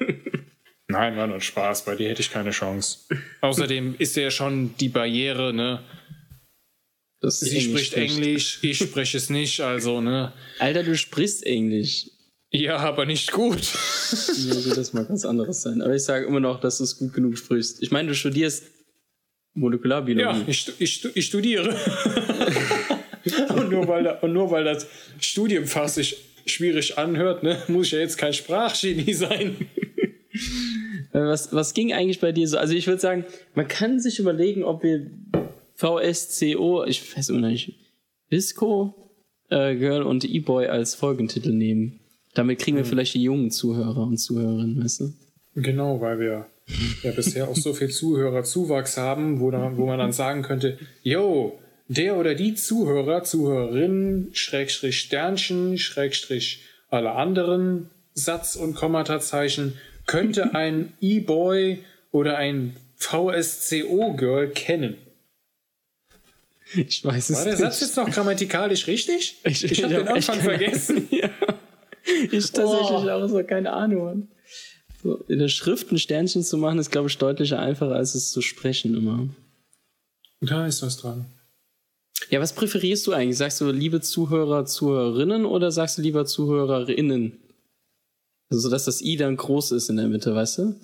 [0.88, 2.98] Nein, war nur Spaß, bei dir hätte ich keine Chance.
[3.40, 5.82] Außerdem ist ja schon die Barriere, ne?
[7.20, 10.32] Das Sie spricht Englisch, ich spreche es nicht, also, ne?
[10.58, 12.10] Alter, du sprichst Englisch.
[12.50, 13.60] Ja, aber nicht gut.
[13.60, 15.82] Ja, wird das mal was anderes sein.
[15.82, 17.82] Aber ich sage immer noch, dass du es gut genug sprichst.
[17.82, 18.64] Ich meine, du studierst
[19.56, 20.38] Molekularbiologie.
[20.38, 21.74] Ja, ich, ich, ich studiere.
[23.56, 24.86] und, nur weil da, und nur weil das
[25.18, 26.16] Studienfach sich
[26.46, 29.56] schwierig anhört, ne, muss ich ja jetzt kein Sprachgenie sein.
[31.12, 32.58] Äh, Was, was ging eigentlich bei dir so?
[32.58, 35.10] Also ich würde sagen, man kann sich überlegen, ob wir
[35.74, 37.74] VSCO, ich weiß immer noch nicht,
[38.28, 38.94] Visco,
[39.50, 42.00] äh, Girl und E-Boy als Folgentitel nehmen.
[42.34, 45.12] Damit kriegen wir vielleicht die jungen Zuhörer und Zuhörerinnen, weißt du?
[45.54, 46.46] Genau, weil wir
[47.02, 51.58] ja bisher auch so viel Zuhörerzuwachs haben, wo, dann, wo man dann sagen könnte, yo,
[51.88, 59.74] der oder die Zuhörer, Zuhörerin, Schrägstrich Sternchen, Schrägstrich alle anderen Satz- und Kommatazeichen,
[60.06, 64.96] könnte ein E-Boy oder ein VSCO-Girl kennen.
[66.74, 67.62] Ich weiß es War der nicht.
[67.62, 69.38] Satz jetzt noch grammatikalisch richtig?
[69.44, 71.06] Ich, Ich habe den Anfang vergessen.
[71.10, 71.30] ja.
[72.30, 74.28] Ich tatsächlich auch so, keine Ahnung.
[75.06, 78.32] So, in der Schrift ein Sternchen zu machen, ist, glaube ich, deutlich einfacher, als es
[78.32, 79.28] zu sprechen immer.
[80.40, 81.26] Da ist was dran.
[82.28, 83.38] Ja, was präferierst du eigentlich?
[83.38, 87.38] Sagst du liebe Zuhörer, Zuhörerinnen oder sagst du lieber Zuhörerinnen?
[88.50, 90.74] Also, so dass das I dann groß ist in der Mitte, weißt du?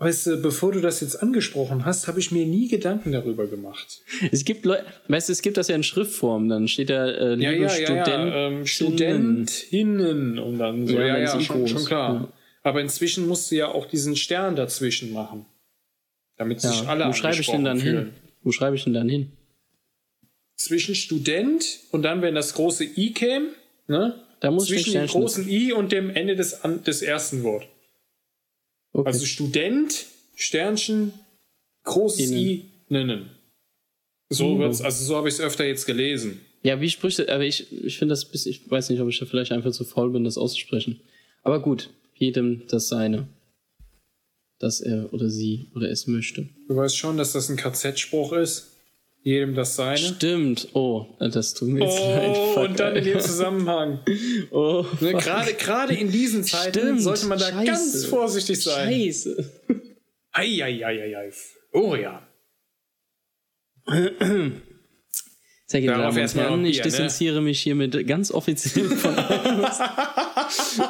[0.00, 4.02] Weißt du, bevor du das jetzt angesprochen hast, habe ich mir nie Gedanken darüber gemacht.
[4.30, 7.34] Es gibt Leute, weißt du, es gibt das ja in Schriftform, dann steht da äh,
[7.34, 8.08] Ja, ja, ja, Studenten.
[8.28, 8.46] ja.
[8.48, 10.94] Ähm, Studentinnen und dann so.
[10.94, 12.14] Ja, Ja, ja, schon, schon klar.
[12.14, 12.32] Ja.
[12.62, 15.46] Aber inzwischen musst du ja auch diesen Stern dazwischen machen.
[16.36, 18.14] Damit sich alle Wo schreibe ich denn dann angesprochen hin?
[18.44, 19.32] Wo schreibe ich denn dann hin?
[20.54, 23.48] Zwischen Student und dann, wenn das große I käme,
[23.88, 24.14] ne?
[24.40, 27.66] Da muss Zwischen dem großen I und dem Ende des, des ersten Wort.
[28.92, 29.06] Okay.
[29.06, 31.12] Also Student, Sternchen,
[31.84, 32.38] großes Innen.
[32.38, 33.30] I, nennen.
[34.30, 34.58] So Mhm.
[34.60, 36.40] wird's, also so habe ich es öfter jetzt gelesen.
[36.62, 39.08] Ja, wie sprichst du, aber ich, ich finde das ein bisschen, ich weiß nicht, ob
[39.08, 41.00] ich da vielleicht einfach zu faul bin, das auszusprechen.
[41.42, 43.28] Aber gut, jedem das seine.
[44.58, 46.48] Dass er oder sie oder es möchte.
[46.66, 48.72] Du weißt schon, dass das ein KZ-Spruch ist.
[49.22, 49.98] Jedem das seine.
[49.98, 50.68] Stimmt.
[50.74, 52.36] Oh, das tut mir jetzt leid.
[52.36, 53.20] Oh, und dann in dem.
[53.20, 54.00] Zusammenhang.
[54.50, 55.12] Oh, Ne.
[55.12, 57.64] Gerade gerade in diesen Zeiten Stimmt, sollte man da scheiße.
[57.66, 58.88] ganz vorsichtig sein.
[58.92, 59.50] Scheiße.
[60.32, 61.30] Eieieiei.
[61.70, 62.20] Florian.
[65.66, 66.82] Sehr geehrte Damen und Herren, ich ne?
[66.84, 70.80] distanziere mich hiermit ganz offiziell von allem, was,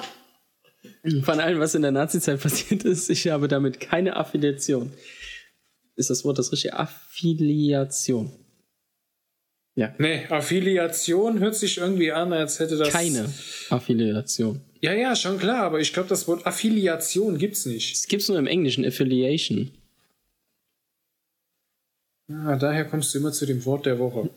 [1.24, 3.10] von allem, was in der Nazizeit passiert ist.
[3.10, 4.92] Ich habe damit keine Affiliation.
[5.98, 6.74] Ist das Wort das richtige?
[6.78, 8.30] Affiliation.
[9.74, 12.90] Ja, Nee, Affiliation hört sich irgendwie an, als hätte das.
[12.90, 13.28] keine
[13.68, 14.60] Affiliation.
[14.80, 17.94] Ja, ja, schon klar, aber ich glaube, das Wort Affiliation gibt's nicht.
[17.94, 19.72] Es gibt nur im Englischen Affiliation.
[22.30, 24.30] Ah, daher kommst du immer zu dem Wort der Woche.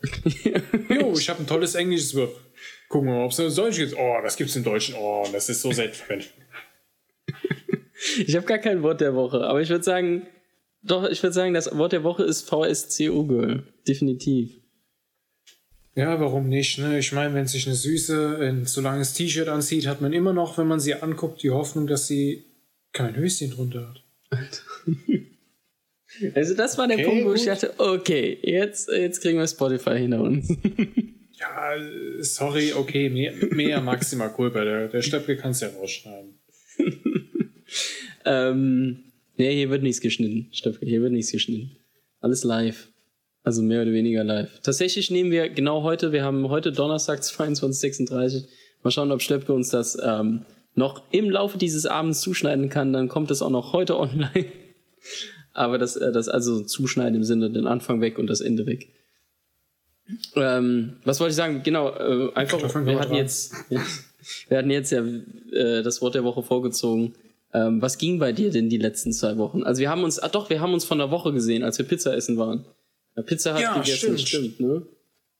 [0.89, 2.35] jo, ich habe ein tolles englisches Wort.
[2.89, 3.95] Gucken wir mal, ob es in Deutsch gibt.
[3.97, 4.95] Oh, das gibt's im Deutschen.
[4.95, 6.33] Oh, das ist so selbstverständlich.
[8.25, 10.25] Ich habe gar kein Wort der Woche, aber ich würde sagen,
[10.83, 13.63] doch, ich würde sagen, das Wort der Woche ist VSCO Girl.
[13.87, 14.57] Definitiv.
[15.95, 16.77] Ja, warum nicht?
[16.77, 16.99] Ne?
[16.99, 20.57] Ich meine, wenn sich eine Süße ein zu langes T-Shirt anzieht, hat man immer noch,
[20.57, 22.45] wenn man sie anguckt, die Hoffnung, dass sie
[22.93, 23.93] kein Höschen drunter
[24.31, 24.63] hat.
[26.35, 27.49] Also das war der Okay, Punkt, wo ich gut.
[27.49, 30.49] dachte, okay, jetzt, jetzt kriegen wir Spotify hinter uns.
[31.39, 31.73] Ja,
[32.19, 34.63] sorry, okay, mehr, mehr Maxima Culpa.
[34.63, 36.39] Der, der Stöpke kann es ja rausschneiden.
[38.25, 39.10] ähm,
[39.41, 41.71] nee, hier wird nichts geschnitten, Stöpke, hier wird nichts geschnitten.
[42.19, 42.89] Alles live.
[43.43, 44.59] Also mehr oder weniger live.
[44.61, 48.45] Tatsächlich nehmen wir genau heute, wir haben heute Donnerstag 22.36
[48.83, 52.93] Mal schauen, ob Stöpke uns das ähm, noch im Laufe dieses Abends zuschneiden kann.
[52.93, 54.45] Dann kommt es auch noch heute online.
[55.53, 58.89] Aber das, äh, das also zuschneiden im Sinne den Anfang weg und das Ende weg.
[60.35, 61.61] Ähm, was wollte ich sagen?
[61.63, 63.55] Genau, äh, einfach, wir hatten jetzt,
[64.49, 67.15] wir hatten jetzt ja äh, das Wort der Woche vorgezogen,
[67.53, 69.63] Ähm, was ging bei dir denn die letzten zwei Wochen?
[69.63, 71.85] Also wir haben uns, ah doch, wir haben uns von der Woche gesehen, als wir
[71.85, 72.65] Pizza essen waren.
[73.15, 74.21] Ja, Pizza hat Ja, gegessen, stimmt.
[74.21, 74.85] stimmt, ne?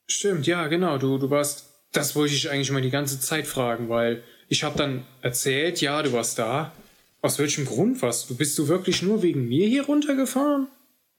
[0.08, 0.98] Stimmt, ja, genau.
[0.98, 4.78] Du, du warst, das wollte ich eigentlich mal die ganze Zeit fragen, weil ich habe
[4.78, 6.74] dann erzählt, ja, du warst da.
[7.22, 8.36] Aus welchem Grund warst du?
[8.36, 10.68] Bist du wirklich nur wegen mir hier runtergefahren?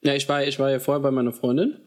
[0.03, 1.77] Ja, ich war, ich war ja vorher bei meiner Freundin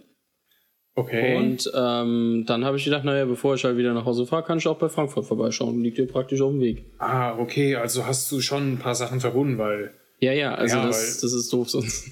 [0.98, 1.36] Okay.
[1.36, 4.56] und ähm, dann habe ich gedacht, naja, bevor ich halt wieder nach Hause fahre, kann
[4.56, 5.82] ich auch bei Frankfurt vorbeischauen.
[5.82, 6.86] Liegt dir praktisch auf dem Weg.
[6.98, 10.86] ah, okay, also hast du schon ein paar Sachen verbunden, weil Ja, ja, also Ja,
[10.86, 12.08] das, weil- das ist doof sonst.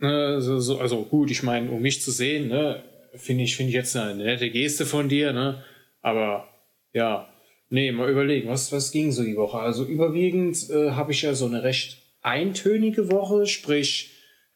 [0.00, 2.82] Ne, so, so, also gut, ich meine, um mich zu sehen, ne,
[3.14, 5.62] finde ich, finde ich jetzt eine nette Geste von dir, ne?
[6.00, 6.48] Aber
[6.94, 7.28] ja,
[7.68, 9.58] nee, mal überlegen, was, was ging so die Woche?
[9.58, 14.12] Also überwiegend äh, habe ich ja so eine recht eintönige Woche, sprich,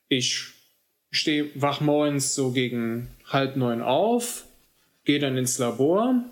[0.09, 0.45] ich
[1.12, 4.46] stehe wach morgens so gegen halb neun auf,
[5.05, 6.25] gehe dann ins Labor,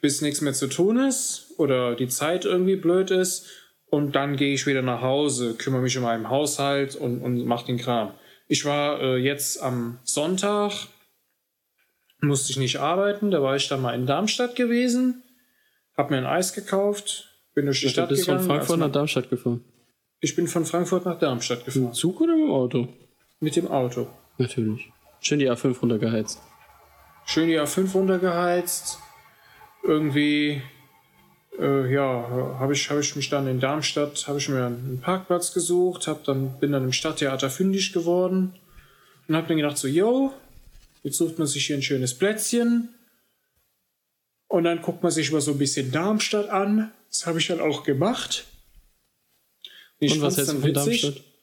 [0.00, 3.46] bis nichts mehr zu tun ist oder die Zeit irgendwie blöd ist
[3.86, 7.66] und dann gehe ich wieder nach Hause, kümmere mich um meinen Haushalt und, und mache
[7.66, 8.12] den Kram.
[8.46, 10.72] Ich war äh, jetzt am Sonntag,
[12.20, 15.22] musste ich nicht arbeiten, da war ich dann mal in Darmstadt gewesen,
[15.96, 18.48] habe mir ein Eis gekauft, bin durch die Du Stadt bist von gegangen.
[18.50, 19.64] Frankfurt als nach Darmstadt gefahren.
[20.20, 21.92] ich bin von Frankfurt nach Darmstadt gefahren.
[21.92, 22.88] Zug oder dem Auto?
[23.40, 24.08] Mit dem Auto.
[24.38, 24.90] Natürlich.
[25.20, 26.40] Schön die A5 runtergeheizt.
[27.26, 28.98] Schön die A5 runtergeheizt.
[29.82, 30.62] Irgendwie,
[31.58, 35.52] äh, ja, habe ich, hab ich mich dann in Darmstadt, habe ich mir einen Parkplatz
[35.52, 38.58] gesucht, hab dann, bin dann im Stadttheater fündig geworden
[39.28, 40.32] und habe dann gedacht so, yo,
[41.02, 42.94] jetzt sucht man sich hier ein schönes Plätzchen
[44.48, 46.92] und dann guckt man sich mal so ein bisschen Darmstadt an.
[47.10, 48.46] Das habe ich dann auch gemacht.
[49.98, 51.02] Ich Und was hältst du von witzig.
[51.02, 51.35] Darmstadt?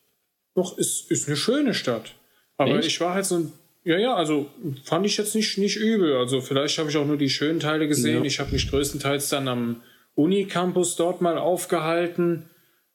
[0.56, 2.14] Doch, ist, ist eine schöne Stadt.
[2.58, 2.88] Aber Echt?
[2.88, 3.52] ich war halt so ein.
[3.86, 4.50] Ja, ja, also
[4.86, 6.16] fand ich jetzt nicht, nicht übel.
[6.16, 8.20] Also vielleicht habe ich auch nur die schönen Teile gesehen.
[8.20, 8.24] Ja.
[8.24, 9.84] Ich habe mich größtenteils dann am
[10.16, 12.50] Unicampus dort mal aufgehalten.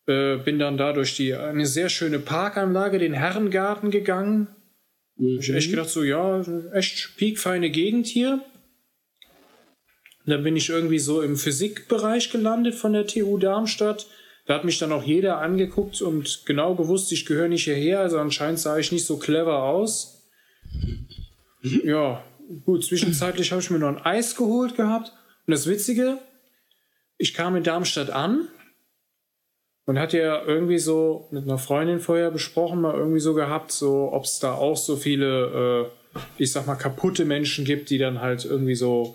[0.07, 4.49] Äh, bin dann da durch die eine sehr schöne Parkanlage, den Herrengarten gegangen.
[5.19, 6.43] Hab Ich echt gedacht, so, ja,
[6.73, 8.41] echt piekfeine Gegend hier.
[10.25, 14.07] Und dann bin ich irgendwie so im Physikbereich gelandet von der TU Darmstadt.
[14.49, 18.01] Da hat mich dann auch jeder angeguckt und genau gewusst, ich gehöre nicht hierher.
[18.01, 20.27] Also anscheinend sah ich nicht so clever aus.
[21.61, 22.25] Ja,
[22.65, 25.13] gut, zwischenzeitlich habe ich mir noch ein Eis geholt gehabt.
[25.47, 26.17] Und das Witzige,
[27.19, 28.49] ich kam in Darmstadt an
[29.85, 34.15] und hatte ja irgendwie so mit einer Freundin vorher besprochen, mal irgendwie so gehabt, so
[34.15, 38.23] ob es da auch so viele, äh, ich sag mal, kaputte Menschen gibt, die dann
[38.23, 39.15] halt irgendwie so,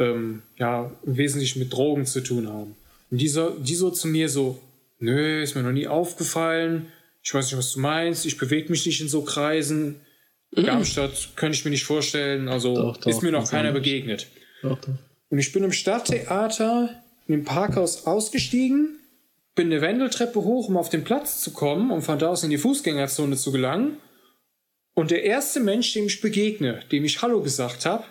[0.00, 2.74] ähm, ja, wesentlich mit Drogen zu tun haben.
[3.10, 4.60] Und die so, die so zu mir so,
[4.98, 6.92] nö, ist mir noch nie aufgefallen,
[7.22, 10.00] ich weiß nicht, was du meinst, ich bewege mich nicht in so Kreisen.
[10.52, 14.28] Darmstadt könnte ich mir nicht vorstellen, also Doch, doch, ist mir noch keiner begegnet.
[14.62, 14.78] Doch.
[15.28, 18.98] Und ich bin im Stadttheater in dem Parkhaus ausgestiegen,
[19.54, 22.50] bin eine Wendeltreppe hoch, um auf den Platz zu kommen, um von da aus in
[22.50, 23.98] die Fußgängerzone zu gelangen.
[24.94, 28.04] Und der erste Mensch, dem ich begegne, dem ich Hallo gesagt habe,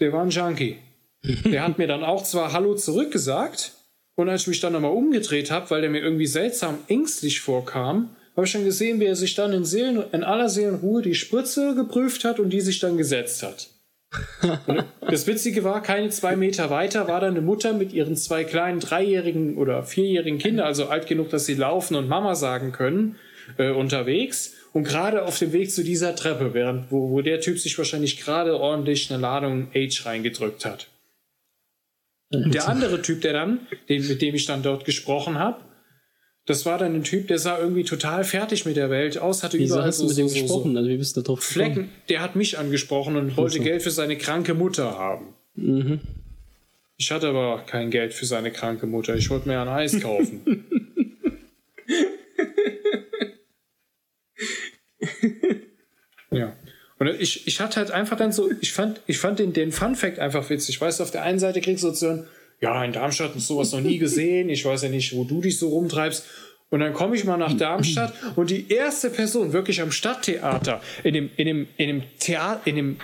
[0.00, 0.78] der war ein Junkie.
[1.24, 3.72] Der hat mir dann auch zwar Hallo zurückgesagt,
[4.14, 8.10] und als ich mich dann nochmal umgedreht habe, weil der mir irgendwie seltsam ängstlich vorkam,
[8.36, 11.74] habe ich dann gesehen, wie er sich dann in, Seelen, in aller Seelenruhe die Spritze
[11.74, 13.68] geprüft hat und die sich dann gesetzt hat.
[14.66, 18.44] Und das Witzige war, keine zwei Meter weiter war dann eine Mutter mit ihren zwei
[18.44, 23.16] kleinen dreijährigen oder vierjährigen Kindern, also alt genug, dass sie laufen und Mama sagen können,
[23.56, 24.54] äh, unterwegs.
[24.74, 28.20] Und gerade auf dem Weg zu dieser Treppe, während wo, wo der Typ sich wahrscheinlich
[28.20, 30.88] gerade ordentlich eine Ladung Age reingedrückt hat.
[32.32, 35.60] Und der andere Typ, der dann, den, mit dem ich dann dort gesprochen habe,
[36.46, 39.58] das war dann ein Typ, der sah irgendwie total fertig mit der Welt aus, hatte
[39.58, 40.72] Wieso überall hast so, mit dem so, gesprochen?
[40.72, 41.72] so Also wie bist du drauf gekommen?
[41.74, 41.90] Flecken.
[42.08, 43.62] Der hat mich angesprochen und wollte so.
[43.62, 45.34] Geld für seine kranke Mutter haben.
[45.54, 46.00] Mhm.
[46.96, 49.14] Ich hatte aber kein Geld für seine kranke Mutter.
[49.14, 50.64] Ich wollte mir ein Eis kaufen.
[56.30, 56.56] ja.
[57.02, 59.96] Und ich, ich hatte halt einfach dann so, ich fand, ich fand den, den Fun
[59.96, 60.80] Fact einfach witzig.
[60.80, 62.26] Weißt du, auf der einen Seite kriegst du so zu hören,
[62.60, 64.48] ja, in Darmstadt ist sowas noch nie gesehen.
[64.48, 66.24] Ich weiß ja nicht, wo du dich so rumtreibst.
[66.70, 71.14] Und dann komme ich mal nach Darmstadt und die erste Person wirklich am Stadttheater, in
[71.14, 72.96] dem, in dem, in dem Theater, in dem,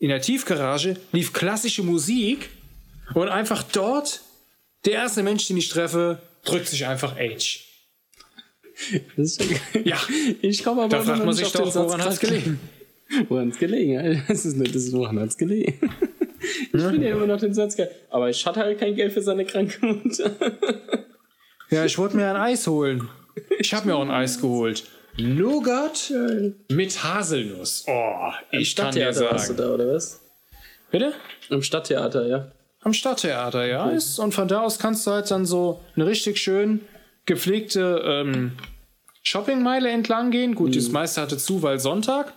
[0.00, 2.50] in der Tiefgarage lief klassische Musik
[3.14, 4.20] und einfach dort,
[4.84, 7.64] der erste Mensch, den ich treffe, drückt sich einfach Age.
[9.82, 9.98] Ja,
[10.42, 12.32] Ich komme aber da fragt man sich doch, woran hat's klar.
[12.32, 12.60] gelegen?
[13.28, 14.22] Woran hat's gelegen?
[14.28, 15.90] Das ist nicht, das ist woran hat's gelegen.
[16.72, 17.90] Ich finde ja immer noch den Satz geil.
[18.10, 20.30] Aber ich hatte halt kein Geld für seine kranke Mutter.
[21.70, 23.08] Ja, ich wollte mir ein Eis holen.
[23.58, 24.84] Ich habe mir auch ein Eis geholt.
[25.18, 26.12] Nougat
[26.68, 27.84] mit Haselnuss.
[27.88, 29.56] Oh, ich kann dir warst du sagen.
[29.56, 30.20] da, oder was?
[30.90, 31.14] Bitte?
[31.48, 32.52] Im Stadttheater, ja.
[32.82, 33.90] Am Stadttheater, ja.
[33.90, 36.80] Ist, und von da aus kannst du halt dann so eine richtig schön
[37.24, 38.52] gepflegte ähm,
[39.22, 40.54] Shoppingmeile entlang gehen.
[40.54, 42.32] Gut, das meiste hatte zu, weil Sonntag.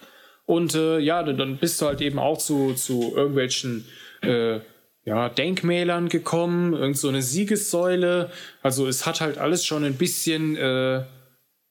[0.50, 3.86] Und äh, ja, dann bist du halt eben auch zu, zu irgendwelchen
[4.24, 4.60] äh,
[5.06, 8.32] ja, Denkmälern gekommen, irgend so eine Siegessäule.
[8.64, 11.04] Also es hat halt alles schon ein bisschen, äh,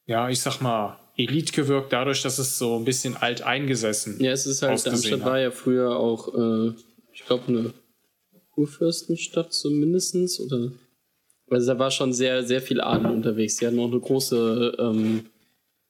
[0.05, 4.31] ja, ich sag mal, Elite gewirkt, dadurch, dass es so ein bisschen alt eingesessen Ja,
[4.31, 5.25] es ist halt, Darmstadt hat.
[5.25, 6.71] war ja früher auch, äh,
[7.11, 7.73] ich glaube, eine
[8.51, 10.71] Kurfürstenstadt zumindestens oder
[11.49, 13.57] also da war schon sehr, sehr viel Adel unterwegs.
[13.57, 15.25] Die hatten auch eine große, ähm,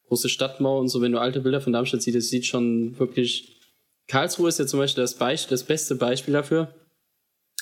[0.10, 1.02] große Stadtmauer und so.
[1.02, 3.56] Wenn du alte Bilder von Darmstadt siehst, das sieht schon wirklich.
[4.08, 6.74] Karlsruhe ist ja zum Beispiel das, Beisp das beste Beispiel dafür.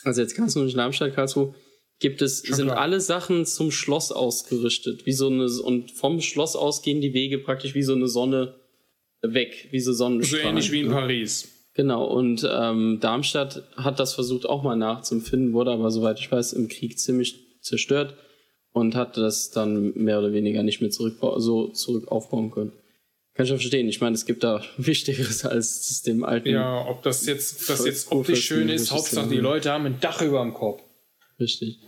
[0.03, 1.53] Also jetzt Karlsruhe nicht Darmstadt, Karlsruhe
[1.99, 2.79] gibt es, sind klar.
[2.79, 5.05] alle Sachen zum Schloss ausgerichtet.
[5.05, 8.55] Wie so eine, und vom Schloss aus gehen die Wege praktisch wie so eine Sonne
[9.21, 10.47] weg, wie so So Sonnenstrahlen.
[10.47, 11.49] ähnlich wie in Paris.
[11.73, 16.53] Genau, und ähm, Darmstadt hat das versucht auch mal nachzuempfinden, wurde aber, soweit ich weiß,
[16.53, 18.15] im Krieg ziemlich zerstört
[18.71, 22.73] und hat das dann mehr oder weniger nicht mehr zurück, so zurück aufbauen können.
[23.33, 23.87] Kann ich auch verstehen.
[23.87, 26.49] Ich meine, es gibt da Wichtigeres als das dem alten.
[26.49, 30.21] Ja, ob das jetzt, das jetzt optisch schön ist, Hauptsache die Leute haben ein Dach
[30.21, 30.81] über dem Kopf.
[31.39, 31.79] Richtig.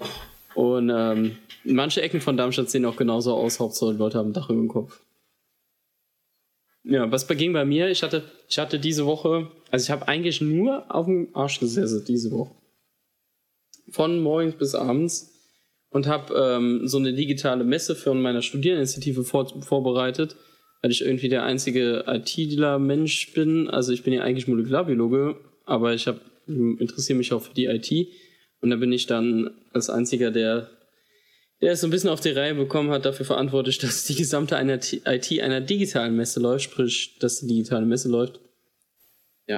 [0.53, 4.33] Und ähm, manche Ecken von Darmstadt sehen auch genauso aus, Hauptsache die Leute haben ein
[4.33, 5.01] Dach über dem Kopf.
[6.83, 7.89] Ja, was ging bei mir?
[7.89, 12.03] Ich hatte, ich hatte diese Woche, also ich habe eigentlich nur auf dem Arsch gesessen
[12.07, 12.55] diese Woche.
[13.89, 15.38] Von morgens bis abends
[15.91, 20.35] und habe ähm, so eine digitale Messe für meine Studiereninitiative vor, vorbereitet,
[20.81, 23.69] weil ich irgendwie der einzige IT-Dealer-Mensch bin.
[23.69, 27.91] Also ich bin ja eigentlich Molekularbiologe, aber ich hab, interessiere mich auch für die IT.
[28.61, 30.69] Und da bin ich dann als einziger, der,
[31.61, 34.55] der es so ein bisschen auf die Reihe bekommen hat, dafür verantwortlich, dass die gesamte
[34.55, 38.39] IT einer digitalen Messe läuft, sprich, dass die digitale Messe läuft.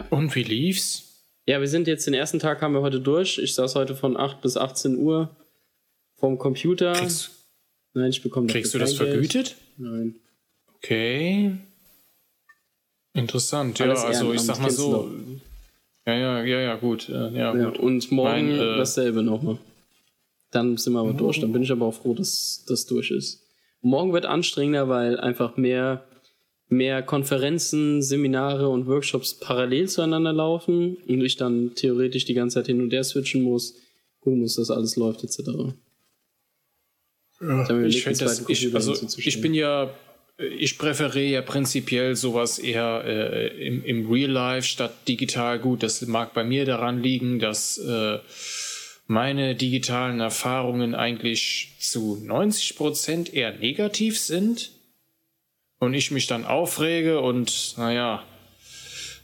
[0.09, 1.27] Und wie lief's?
[1.45, 3.37] Ja, wir sind jetzt den ersten Tag haben wir heute durch.
[3.37, 5.35] Ich saß heute von 8 bis 18 Uhr
[6.21, 6.93] vorm Computer.
[6.93, 7.31] Kriegst,
[7.93, 9.11] Nein, ich bekomme kriegst du das kein Geld.
[9.33, 9.55] vergütet?
[9.77, 10.15] Nein.
[10.77, 11.51] Okay.
[13.13, 15.11] Interessant, ja, also ich sag mal so.
[16.05, 17.09] Ja, ja, ja, ja, gut.
[17.09, 17.77] äh, Ja, Ja, gut.
[17.79, 19.57] und morgen Mein, äh, dasselbe nochmal.
[20.51, 21.39] Dann sind wir aber durch.
[21.41, 23.43] Dann bin ich aber auch froh, dass das durch ist.
[23.81, 26.05] Morgen wird anstrengender, weil einfach mehr,
[26.69, 32.67] mehr Konferenzen, Seminare und Workshops parallel zueinander laufen und ich dann theoretisch die ganze Zeit
[32.67, 33.75] hin und her switchen muss,
[34.21, 35.39] gucken muss, dass alles läuft, etc.
[37.41, 39.89] Ja, ich finde das, ich, also ich bin ja,
[40.37, 45.59] ich präferiere ja prinzipiell sowas eher äh, im, im Real Life statt digital.
[45.59, 48.19] Gut, das mag bei mir daran liegen, dass äh,
[49.07, 54.71] meine digitalen Erfahrungen eigentlich zu 90 Prozent eher negativ sind
[55.79, 58.23] und ich mich dann aufrege und naja,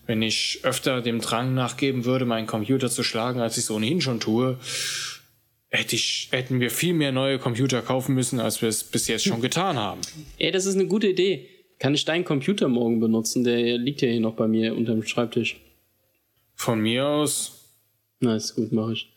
[0.07, 4.01] wenn ich öfter dem Drang nachgeben würde, meinen Computer zu schlagen, als ich es ohnehin
[4.01, 4.57] schon tue,
[5.69, 9.25] hätte ich, hätten wir viel mehr neue Computer kaufen müssen, als wir es bis jetzt
[9.25, 10.01] schon getan haben.
[10.37, 11.49] Ey, das ist eine gute Idee.
[11.79, 13.43] Kann ich deinen Computer morgen benutzen?
[13.43, 15.59] Der liegt ja hier noch bei mir unter dem Schreibtisch.
[16.55, 17.75] Von mir aus,
[18.19, 19.13] Na, ist gut, mache ich.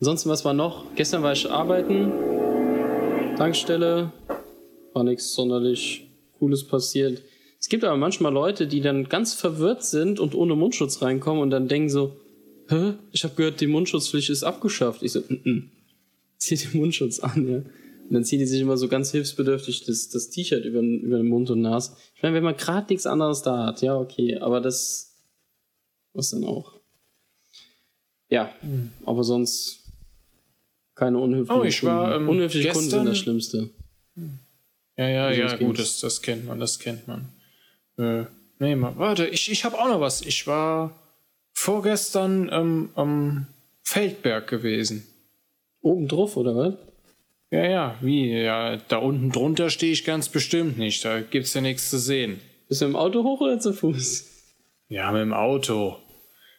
[0.00, 0.84] Ansonsten, was war noch?
[0.94, 2.12] Gestern war ich arbeiten.
[3.36, 4.12] Tankstelle.
[4.92, 6.06] War nichts sonderlich
[6.38, 7.22] Cooles passiert.
[7.58, 11.50] Es gibt aber manchmal Leute, die dann ganz verwirrt sind und ohne Mundschutz reinkommen und
[11.50, 12.16] dann denken so,
[12.68, 12.94] hä?
[13.12, 15.02] Ich habe gehört, die Mundschutzpflicht ist abgeschafft.
[15.02, 15.62] Ich so, mm -mm.
[16.42, 17.56] Zieh den Mundschutz an, ja.
[17.58, 21.16] Und dann ziehen die sich immer so ganz hilfsbedürftig das, das T-Shirt über, den- über
[21.16, 21.96] den Mund und Nas.
[22.14, 25.08] Ich meine, wenn man gerade nichts anderes da hat, ja, okay, aber das
[26.14, 26.74] was dann auch.
[28.28, 28.52] Ja,
[29.06, 29.80] aber sonst
[30.94, 32.22] keine unhöflichen Oh, ich war, Kunden.
[32.24, 33.70] ähm, Unhöfliche Kunden sind gestern- das Schlimmste.
[34.98, 37.28] ja, ja, Also, ja, gut, das, das kennt man, das kennt man.
[37.96, 38.24] Äh,
[38.58, 40.20] nee, mal, warte, ich, ich habe auch noch was.
[40.22, 40.98] Ich war
[41.54, 43.46] vorgestern ähm, am
[43.82, 45.06] Feldberg gewesen.
[45.82, 46.74] Oben drauf, oder was?
[47.50, 48.32] Ja, ja, wie?
[48.32, 51.04] Ja, da unten drunter stehe ich ganz bestimmt nicht.
[51.04, 52.40] Da gibt's ja nichts zu sehen.
[52.68, 54.30] Bist du im Auto hoch oder zu Fuß?
[54.88, 55.98] Ja, mit dem Auto.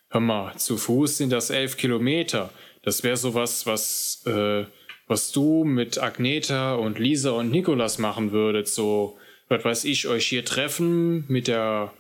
[0.10, 2.52] Hör mal, zu Fuß sind das elf Kilometer.
[2.84, 4.66] Das wäre sowas, was, äh,
[5.08, 8.68] was du mit Agneta und Lisa und Nikolas machen würdet.
[8.68, 9.18] So,
[9.50, 11.94] was weiß ich, euch hier treffen mit der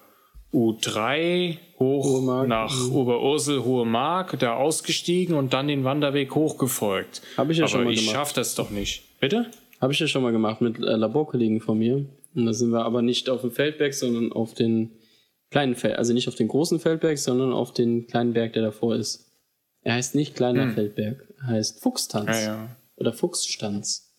[0.54, 2.96] U3 hoch Hohe nach mhm.
[2.96, 7.22] Oberursel, Hohe Mark, da ausgestiegen und dann den Wanderweg hochgefolgt.
[7.38, 8.16] Hab ich ja Aber schon mal ich gemacht.
[8.16, 9.04] schaff das doch nicht.
[9.20, 9.48] Bitte?
[9.82, 12.06] Habe ich ja schon mal gemacht mit äh, Laborkollegen von mir.
[12.36, 14.92] Und da sind wir aber nicht auf dem Feldberg, sondern auf den
[15.52, 18.96] kleinen Feld, also nicht auf den großen Feldberg, sondern auf den kleinen Berg, der davor
[18.96, 19.32] ist.
[19.84, 22.28] Er heißt nicht kleiner Feldberg, er heißt Fuchstanz.
[22.28, 22.34] Hm.
[22.34, 22.76] Ja, ja.
[22.96, 24.14] Oder Fuchsstanz.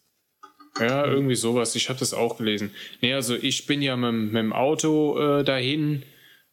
[0.79, 1.75] Ja, irgendwie sowas.
[1.77, 2.71] Ich habe das auch gelesen.
[3.01, 6.03] Nee, also ich bin ja mit, mit dem Auto äh, dahin,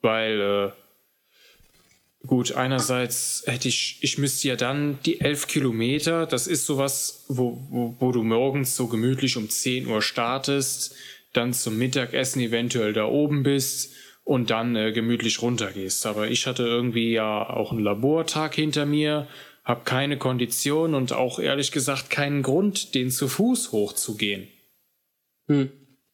[0.02, 6.66] weil äh, gut, einerseits hätte ich, ich müsste ja dann die elf Kilometer, das ist
[6.66, 10.96] sowas, wo, wo, wo du morgens so gemütlich um 10 Uhr startest,
[11.34, 13.94] dann zum Mittagessen eventuell da oben bist
[14.24, 16.06] und dann äh, gemütlich runtergehst.
[16.06, 19.28] Aber ich hatte irgendwie ja auch einen Labortag hinter mir,
[19.64, 24.48] habe keine Kondition und auch ehrlich gesagt keinen Grund, den zu Fuß hochzugehen.
[25.48, 25.72] Hm.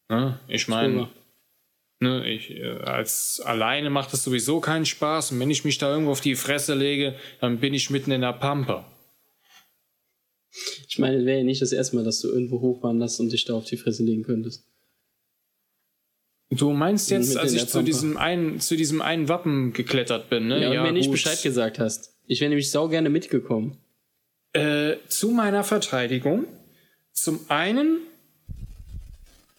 [0.09, 0.39] Ne?
[0.47, 1.09] Ich meine,
[1.99, 5.91] ne, ich, äh, als alleine macht es sowieso keinen Spaß und wenn ich mich da
[5.91, 8.91] irgendwo auf die Fresse lege, dann bin ich mitten in der Pampa.
[10.87, 13.45] Ich meine, es wäre ja nicht das erste Mal, dass du irgendwo hochwanderst und dich
[13.45, 14.65] da auf die Fresse legen könntest.
[16.49, 20.61] Du meinst jetzt, als ich zu diesem einen, zu diesem einen Wappen geklettert bin, ne?
[20.61, 21.13] Ja, und mir nicht gut.
[21.13, 22.15] Bescheid gesagt hast.
[22.25, 23.77] Ich wäre nämlich sau gerne mitgekommen.
[24.53, 26.45] Äh, zu meiner Verteidigung.
[27.11, 27.99] Zum einen,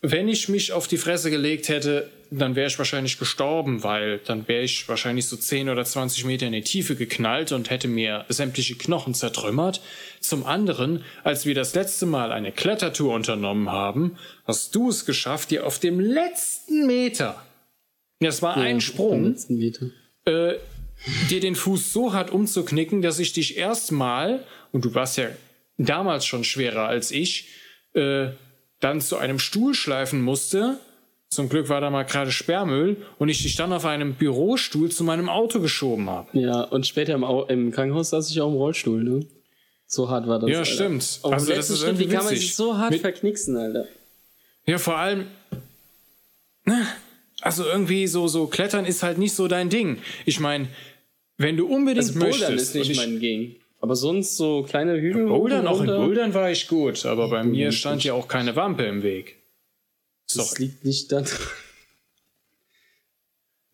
[0.00, 4.46] wenn ich mich auf die Fresse gelegt hätte, dann wäre ich wahrscheinlich gestorben, weil dann
[4.48, 8.24] wäre ich wahrscheinlich so 10 oder 20 Meter in die Tiefe geknallt und hätte mir
[8.28, 9.80] sämtliche Knochen zertrümmert.
[10.20, 15.50] Zum anderen, als wir das letzte Mal eine Klettertour unternommen haben, hast du es geschafft,
[15.50, 17.42] dir auf dem letzten Meter,
[18.20, 19.86] das war ein Ja, Sprung, letzten Meter.
[20.26, 20.54] äh,
[21.30, 25.28] dir den Fuß so hart umzuknicken, dass ich dich erstmal, und du warst ja
[25.78, 27.48] damals schon schwerer als ich,
[27.94, 28.28] äh,
[28.80, 30.78] dann zu einem Stuhl schleifen musste.
[31.30, 35.04] Zum Glück war da mal gerade Sperrmüll und ich dich dann auf einem Bürostuhl zu
[35.04, 36.28] meinem Auto geschoben habe.
[36.38, 39.26] Ja, und später im, Au im Krankenhaus saß ich auch im Rollstuhl, ne?
[39.86, 40.50] So hart war das.
[40.50, 40.70] Ja, Alter.
[40.70, 41.18] stimmt.
[41.22, 43.56] Auf Also dem das ist Schritt, wie irgendwie kann man sich so hart Mit- verknicksen,
[43.56, 43.86] Alter?
[44.66, 45.26] Ja, vor allem,
[46.64, 46.86] ne,
[47.40, 49.98] also irgendwie so, so klettern ist halt nicht so dein Ding.
[50.26, 50.68] Ich meine,
[51.36, 52.74] wenn du unbedingt Also Bouldern möchtest.
[52.74, 53.56] ist nicht mein Ging.
[53.80, 55.26] Aber sonst so kleine Hügel.
[55.28, 58.26] Bouldern, hoch auch in Bouldern war ich gut, aber bei mir Bouldern stand ja auch
[58.28, 59.36] keine Wampe im Weg.
[60.34, 60.64] Das Sorry.
[60.64, 61.24] liegt nicht da.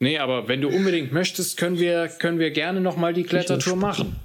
[0.00, 4.16] Nee, aber wenn du unbedingt möchtest, können wir, können wir gerne nochmal die Klettertour machen.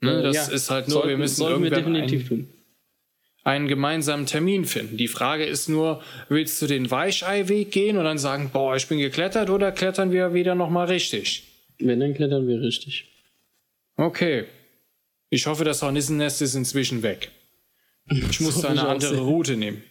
[0.00, 2.48] Ne, das Ja, ist halt nur, sollten, wir müssen irgendwann definitiv einen, tun.
[3.44, 4.96] einen gemeinsamen Termin finden.
[4.96, 8.98] Die Frage ist nur, willst du den Weicheiweg gehen und dann sagen, boah, ich bin
[8.98, 11.44] geklettert oder klettern wir wieder nochmal richtig?
[11.78, 13.06] Wenn, dann klettern wir richtig.
[13.96, 14.44] Okay.
[15.30, 17.30] Ich hoffe, das Hornissennest ist inzwischen weg.
[18.10, 19.18] Ich muss da eine andere.
[19.20, 19.82] Route nehmen.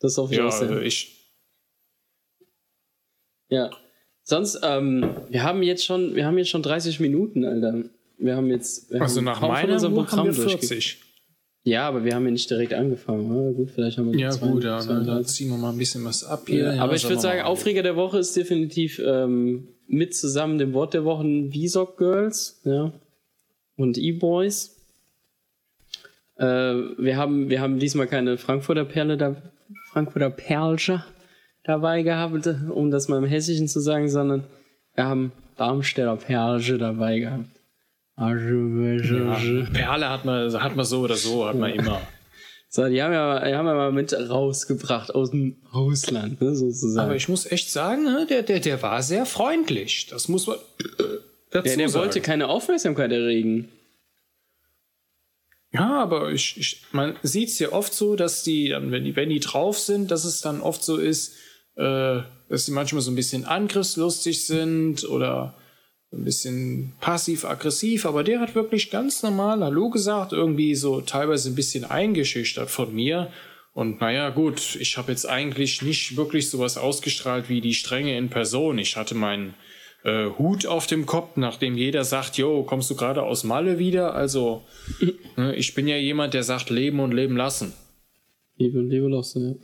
[0.00, 0.68] Das hoffe ich Ja, auch sehr.
[0.68, 1.14] also ich,
[3.48, 3.70] Ja.
[4.22, 7.84] Sonst, ähm, wir haben jetzt schon, wir haben jetzt schon 30 Minuten, Alter.
[8.18, 11.00] Wir haben jetzt, wir also haben nach haben Programm wir durchge- 40.
[11.64, 13.30] Ja, aber wir haben ja nicht direkt angefangen.
[13.34, 13.52] oder?
[13.52, 15.78] Gut, vielleicht haben wir Ja, zwei- gut, ja, zwei- dann, dann ziehen wir mal ein
[15.78, 16.74] bisschen was ab hier.
[16.74, 17.40] Ja, aber ich würde sagen.
[17.42, 22.92] Aufreger der Woche ist definitiv ähm, mit zusammen dem Wort der Woche Visok Girls ja,
[23.76, 24.76] und E-Boys.
[26.36, 29.42] Äh, wir, haben, wir haben diesmal keine Frankfurter Perle da,
[29.98, 31.02] Frankfurter Perlsche
[31.64, 34.44] dabei gehabt, um das mal im Hessischen zu sagen, sondern
[34.94, 37.48] wir haben Darmstädter Perlsche dabei gehabt.
[38.16, 42.00] Ja, Perle hat man, hat man so oder so, hat man immer.
[42.70, 47.06] So, die haben ja, die haben ja mal mit rausgebracht aus dem Ausland, ne, sozusagen.
[47.06, 50.08] Aber ich muss echt sagen, ne, der, der, der war sehr freundlich.
[50.10, 50.56] Das muss man
[51.50, 52.04] dazu ja, der sagen.
[52.04, 53.70] wollte keine Aufmerksamkeit erregen.
[55.70, 59.28] Ja, aber ich, ich, man sieht es ja oft so, dass die, wenn die, wenn
[59.28, 61.34] die drauf sind, dass es dann oft so ist,
[61.76, 65.54] äh, dass die manchmal so ein bisschen angriffslustig sind oder
[66.10, 71.54] ein bisschen passiv-aggressiv, aber der hat wirklich ganz normal Hallo gesagt, irgendwie so teilweise ein
[71.54, 73.30] bisschen eingeschüchtert von mir.
[73.74, 78.30] Und naja, gut, ich habe jetzt eigentlich nicht wirklich sowas ausgestrahlt wie die Strenge in
[78.30, 78.78] Person.
[78.78, 79.54] Ich hatte meinen
[80.04, 84.14] äh, Hut auf dem Kopf, nachdem jeder sagt, jo, kommst du gerade aus Malle wieder?
[84.14, 84.62] Also,
[85.36, 87.72] ne, ich bin ja jemand, der sagt, leben und leben lassen.
[88.56, 89.60] Liebe und Liebe lassen,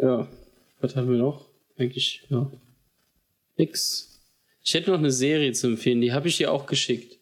[0.00, 0.06] ja.
[0.06, 0.28] Ja,
[0.80, 1.46] was haben wir noch?
[1.76, 2.50] Eigentlich, ja.
[3.56, 4.20] Nix.
[4.62, 7.16] Ich hätte noch eine Serie zu empfehlen, die habe ich dir auch geschickt.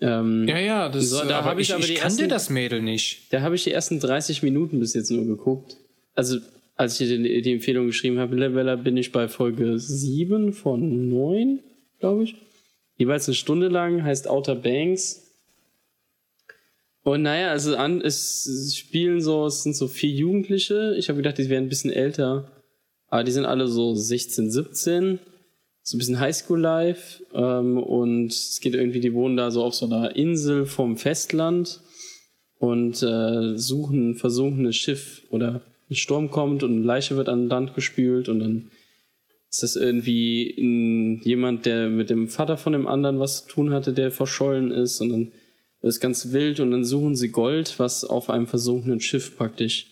[0.00, 2.28] Ähm, Ja, ja, das So, da aber hab ich ich, aber ich die kannte ersten-
[2.28, 3.32] das Mädel nicht.
[3.32, 5.76] Da habe ich die ersten 30 Minuten bis jetzt nur geguckt.
[6.14, 6.38] Also,
[6.74, 11.60] als ich die, die Empfehlung geschrieben habe, mittlerweile bin ich bei Folge 7 von 9,
[12.00, 12.36] glaube ich.
[12.96, 15.32] Jeweils eine Stunde lang, heißt Outer Banks.
[17.04, 20.94] Und naja, also an, es, es spielen so, es sind so vier Jugendliche.
[20.96, 22.50] Ich habe gedacht, die wären ein bisschen älter.
[23.08, 25.18] Aber die sind alle so 16, 17.
[25.82, 27.24] So ein bisschen Highschool-Life.
[27.34, 31.80] Ähm, und es geht irgendwie, die wohnen da so auf so einer Insel vom Festland
[32.58, 35.60] und äh, suchen ein versunkenes Schiff oder
[35.92, 38.70] ein Sturm kommt und eine Leiche wird an Land gespült und dann
[39.50, 43.72] ist das irgendwie ein, jemand, der mit dem Vater von dem anderen was zu tun
[43.72, 45.32] hatte, der verschollen ist und dann
[45.82, 49.88] ist ganz wild und dann suchen sie Gold, was auf einem versunkenen Schiff praktisch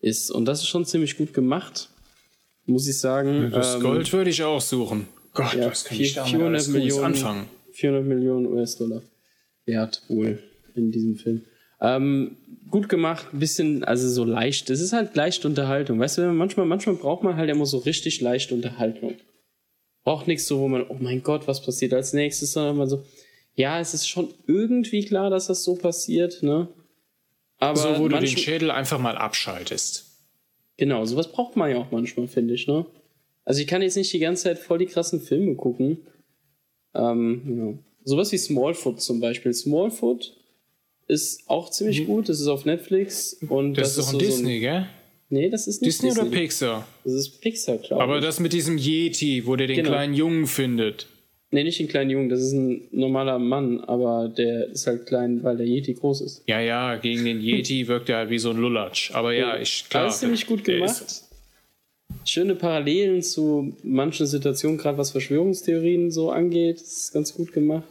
[0.00, 0.30] ist.
[0.30, 1.88] Und das ist schon ziemlich gut gemacht,
[2.66, 3.50] muss ich sagen.
[3.52, 5.06] Das Ähm, Gold würde ich auch suchen.
[5.34, 7.04] Gott, Ja, was kann vier- ich damit 400 alles Gutes Millionen.
[7.04, 7.46] anfangen?
[7.72, 9.02] 400 Millionen US-Dollar
[9.66, 10.38] wert wohl
[10.76, 11.42] in diesem Film.
[11.84, 12.38] Ähm,
[12.70, 14.70] gut gemacht, ein bisschen, also so leicht.
[14.70, 16.00] Es ist halt leicht Unterhaltung.
[16.00, 19.16] Weißt du, manchmal, manchmal braucht man halt immer so richtig leichte Unterhaltung.
[20.02, 23.04] Braucht nichts so, wo man, oh mein Gott, was passiert als nächstes, sondern man so,
[23.54, 26.68] ja, es ist schon irgendwie klar, dass das so passiert, ne?
[27.58, 30.06] Aber So, wo du den Schädel einfach mal abschaltest.
[30.78, 32.86] Genau, sowas braucht man ja auch manchmal, finde ich, ne?
[33.44, 35.98] Also ich kann jetzt nicht die ganze Zeit voll die krassen Filme gucken.
[36.94, 37.78] Ähm, ja.
[38.04, 39.52] Sowas wie Smallfoot zum Beispiel.
[39.52, 40.34] Smallfoot
[41.08, 43.74] ist auch ziemlich gut, das ist auf Netflix und Mhm.
[43.74, 44.72] Das, ist doch ein so, Disney, gell?
[44.72, 44.86] So ein,
[45.30, 46.22] nee, das ist nicht Disney, Disney.
[46.28, 46.88] oder Pixar?
[47.04, 48.24] Das ist Pixar, glaube Aber ich.
[48.24, 49.90] das mit diesem Yeti, wo der den Genau.
[49.90, 51.06] kleinen Jungen findet.
[51.50, 55.44] Nee, nicht den kleinen Jungen, das ist ein normaler Mann, aber der ist halt klein,
[55.44, 56.42] weil der Yeti groß ist.
[56.48, 59.12] Ja, ja, gegen den Yeti wirkt er halt wie so ein Lulatsch.
[59.12, 60.04] Aber ja, ich, klar.
[60.04, 60.90] Alles ziemlich gut gemacht.
[60.90, 61.30] ist-
[62.26, 66.80] Schöne Parallelen zu manchen Situationen, gerade was Verschwörungstheorien so angeht.
[66.80, 67.84] Das ist ganz gut gemacht.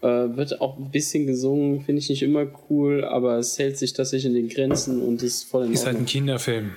[0.00, 3.92] Äh, wird auch ein bisschen gesungen, finde ich nicht immer cool, aber es hält sich
[3.94, 6.02] tatsächlich in den Grenzen und ist voll in Ist halt Ordnung.
[6.04, 6.70] ein Kinderfilm.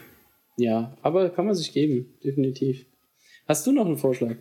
[0.57, 2.85] ja, aber kann man sich geben, definitiv.
[3.47, 4.37] Hast du noch einen Vorschlag?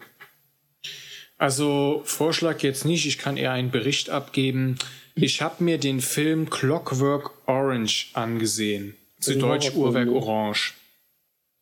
[1.36, 4.76] Also Vorschlag jetzt nicht, ich kann eher einen Bericht abgeben.
[5.14, 8.94] Ich habe mir den Film Clockwork Orange angesehen.
[9.18, 10.12] Zu Deutsch Uhrwerk ne?
[10.14, 10.74] Orange.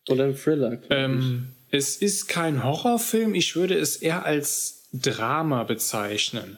[0.09, 0.79] Oder ein Thriller?
[0.89, 6.57] Ähm, es ist kein Horrorfilm, ich würde es eher als Drama bezeichnen.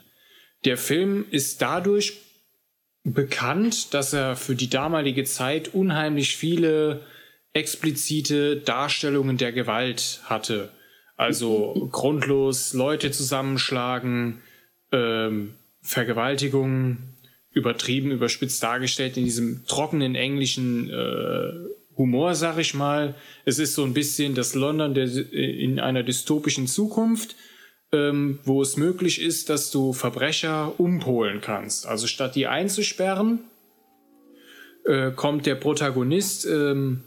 [0.65, 2.19] Der Film ist dadurch
[3.03, 7.01] bekannt, dass er für die damalige Zeit unheimlich viele
[7.53, 10.69] explizite Darstellungen der Gewalt hatte.
[11.17, 14.41] Also grundlos Leute zusammenschlagen,
[14.91, 17.15] ähm, Vergewaltigungen,
[17.53, 23.15] übertrieben, überspitzt dargestellt in diesem trockenen englischen äh, Humor, sag ich mal.
[23.45, 27.35] Es ist so ein bisschen das London der, in einer dystopischen Zukunft,
[27.93, 31.85] ähm, wo es möglich ist, dass du Verbrecher umpolen kannst.
[31.85, 33.39] Also statt die einzusperren,
[34.85, 37.03] äh, kommt der Protagonist ähm,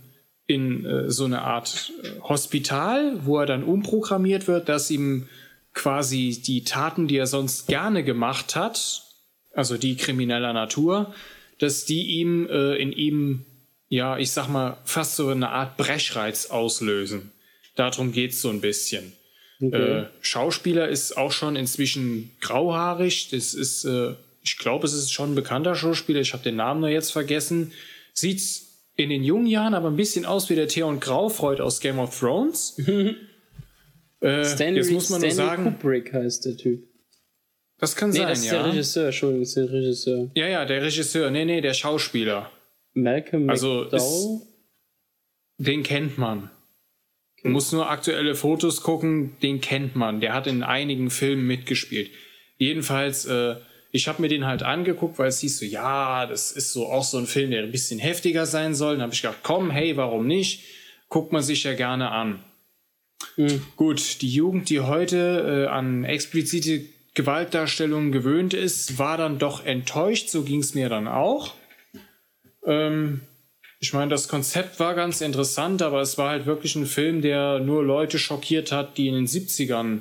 [0.46, 5.28] in äh, so eine Art äh, Hospital, wo er dann umprogrammiert wird, dass ihm
[5.72, 9.02] quasi die Taten, die er sonst gerne gemacht hat,
[9.52, 11.14] also die krimineller Natur,
[11.58, 13.44] dass die ihm äh, in ihm,
[13.88, 17.32] ja, ich sag mal, fast so eine Art Brechreiz auslösen.
[17.74, 19.12] Darum geht's so ein bisschen.
[19.60, 20.00] Okay.
[20.00, 23.28] Äh, Schauspieler ist auch schon inzwischen grauhaarig.
[23.30, 26.20] Das ist, äh, ich glaube, es ist schon ein bekannter Schauspieler.
[26.20, 27.72] Ich habe den Namen nur jetzt vergessen.
[28.12, 28.42] Sieht
[28.96, 32.18] in den jungen Jahren aber ein bisschen aus wie der Theon Graufreud aus Game of
[32.18, 32.78] Thrones.
[34.20, 36.84] äh, Stanley, jetzt muss man Stanley nur sagen, Kubrick heißt der Typ.
[37.78, 38.52] das kann Nee, sein, das ist ja.
[38.62, 40.30] der Regisseur, Entschuldigung, ist der Regisseur.
[40.34, 41.30] Ja, ja, der Regisseur.
[41.30, 42.50] Nee, nee, der Schauspieler.
[42.92, 44.40] Malcolm Also, McDowell?
[45.58, 46.50] Den kennt man.
[47.46, 50.20] Muss nur aktuelle Fotos gucken, den kennt man.
[50.20, 52.10] Der hat in einigen Filmen mitgespielt.
[52.56, 53.56] Jedenfalls, äh,
[53.90, 57.04] ich habe mir den halt angeguckt, weil es hieß so, ja, das ist so auch
[57.04, 58.94] so ein Film, der ein bisschen heftiger sein soll.
[58.94, 60.64] Dann habe ich gedacht, komm, hey, warum nicht?
[61.10, 62.42] Guckt man sich ja gerne an.
[63.36, 63.62] Hm.
[63.76, 70.30] Gut, die Jugend, die heute äh, an explizite Gewaltdarstellungen gewöhnt ist, war dann doch enttäuscht.
[70.30, 71.54] So ging es mir dann auch.
[72.64, 73.20] Ähm,
[73.84, 77.58] ich meine, das Konzept war ganz interessant, aber es war halt wirklich ein Film, der
[77.58, 80.00] nur Leute schockiert hat, die in den 70ern,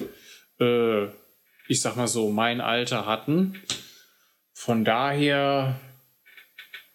[0.61, 1.07] äh,
[1.67, 3.61] ich sag mal so, mein Alter hatten.
[4.53, 5.81] Von daher,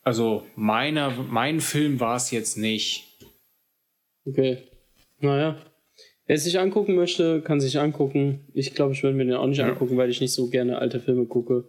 [0.02, 3.04] also meiner, mein Film war es jetzt nicht.
[4.24, 4.62] Okay.
[5.20, 5.58] Naja.
[6.26, 8.46] Wer es sich angucken möchte, kann sich angucken.
[8.54, 9.66] Ich glaube, ich würde mir den auch nicht Ja.
[9.68, 11.68] angucken, weil ich nicht so gerne alte Filme gucke.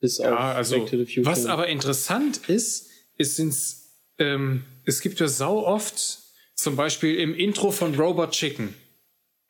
[0.00, 1.26] Bis Ja, auf also, Back to the Future.
[1.26, 3.83] was aber interessant ist, ist, sind's,
[4.18, 6.18] ähm, es gibt ja sau oft,
[6.54, 8.74] zum Beispiel im Intro von Robot Chicken.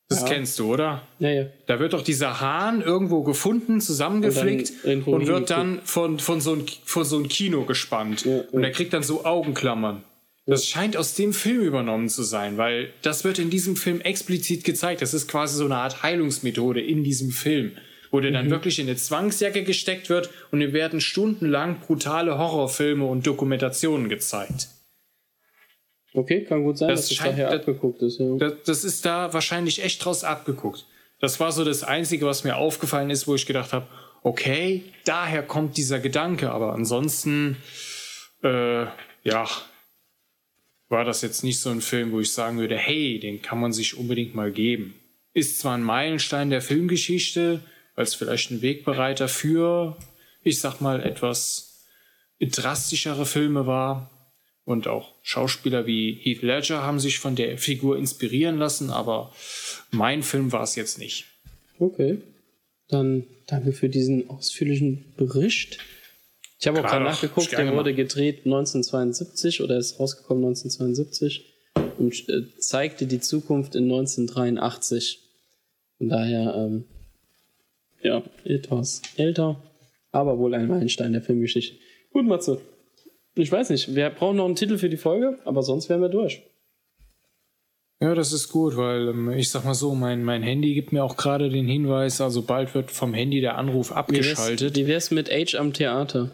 [0.08, 0.28] Das Ja.
[0.28, 1.06] kennst du, oder?
[1.18, 1.46] ja, ja.
[1.66, 6.54] Da wird doch dieser Hahn irgendwo gefunden, zusammengeflickt Und und, wird dann von, von, so
[6.54, 8.24] ein, von so ein Kino gespannt.
[8.24, 8.68] Ja, und ja.
[8.68, 10.04] er kriegt dann so Augenklammern.
[10.46, 14.62] Das scheint aus dem Film übernommen zu sein, weil das wird in diesem Film explizit
[14.62, 15.00] gezeigt.
[15.00, 17.72] Das ist quasi so eine Art Heilungsmethode in diesem Film,
[18.14, 18.34] wo der Mhm.
[18.34, 24.08] dann wirklich in eine Zwangsjacke gesteckt wird und ihm werden stundenlang brutale Horrorfilme und Dokumentationen
[24.08, 24.68] gezeigt.
[26.12, 28.20] Okay, kann gut sein, Das dass es scheint- daher das- abgeguckt ist.
[28.20, 28.36] Ja.
[28.36, 30.86] Das, das ist da wahrscheinlich echt draus abgeguckt.
[31.20, 33.88] Das war so das Einzige, was mir aufgefallen ist, wo ich gedacht habe,
[34.22, 37.56] okay, daher kommt dieser Gedanke, aber ansonsten,
[38.44, 38.84] äh,
[39.24, 39.48] ja,
[40.88, 43.72] war das jetzt nicht so ein Film, wo ich sagen würde, hey, den kann man
[43.72, 44.94] sich unbedingt mal geben.
[45.32, 47.60] Ist zwar ein Meilenstein der Filmgeschichte,
[47.96, 49.96] es vielleicht ein Wegbereiter für,
[50.42, 51.86] ich sag mal, etwas
[52.40, 54.10] drastischere Filme war,
[54.66, 59.30] Und auch Schauspieler wie Heath Ledger haben sich von der Figur inspirieren lassen, aber
[59.90, 61.26] mein Film war es jetzt nicht.
[61.78, 62.22] Okay.
[62.88, 65.78] Dann danke für diesen ausführlichen Bericht.
[66.58, 71.44] Ich habe auch gerade nachgeguckt, der wurde gedreht 1972 oder ist rausgekommen 1972
[71.98, 75.20] und äh, zeigte die Zukunft in 1983.
[75.98, 76.84] Von daher, ähm,
[78.04, 79.60] ja, etwas älter,
[80.12, 81.76] aber wohl ein Meilenstein der Filmgeschichte.
[82.12, 82.60] Gut, Matze.
[83.34, 86.08] Ich weiß nicht, wir brauchen noch einen Titel für die Folge, aber sonst wären wir
[86.08, 86.42] durch.
[88.00, 91.02] Ja, das ist gut, weil ähm, ich sag mal so, mein, mein Handy gibt mir
[91.02, 94.76] auch gerade den Hinweis, also bald wird vom Handy der Anruf abgeschaltet.
[94.76, 96.30] Wie wär's, wie wär's mit Age am Theater?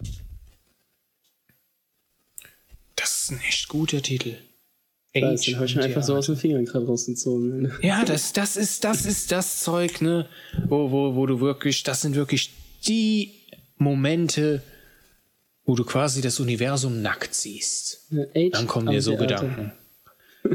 [2.96, 4.34] Das ist ein echt guter Titel.
[5.14, 7.72] Age weiß, den habe ich mir einfach so aus den Fingern gerade rausgezogen.
[7.82, 10.26] Ja, das, das, ist, das ist das Zeug, ne?
[10.68, 12.52] Wo, wo, wo du wirklich, das sind wirklich
[12.86, 13.32] die
[13.76, 14.62] Momente,
[15.64, 18.08] wo du quasi das Universum nackt siehst.
[18.10, 19.40] Ja, Dann kommen dir so Theater.
[19.40, 19.72] Gedanken.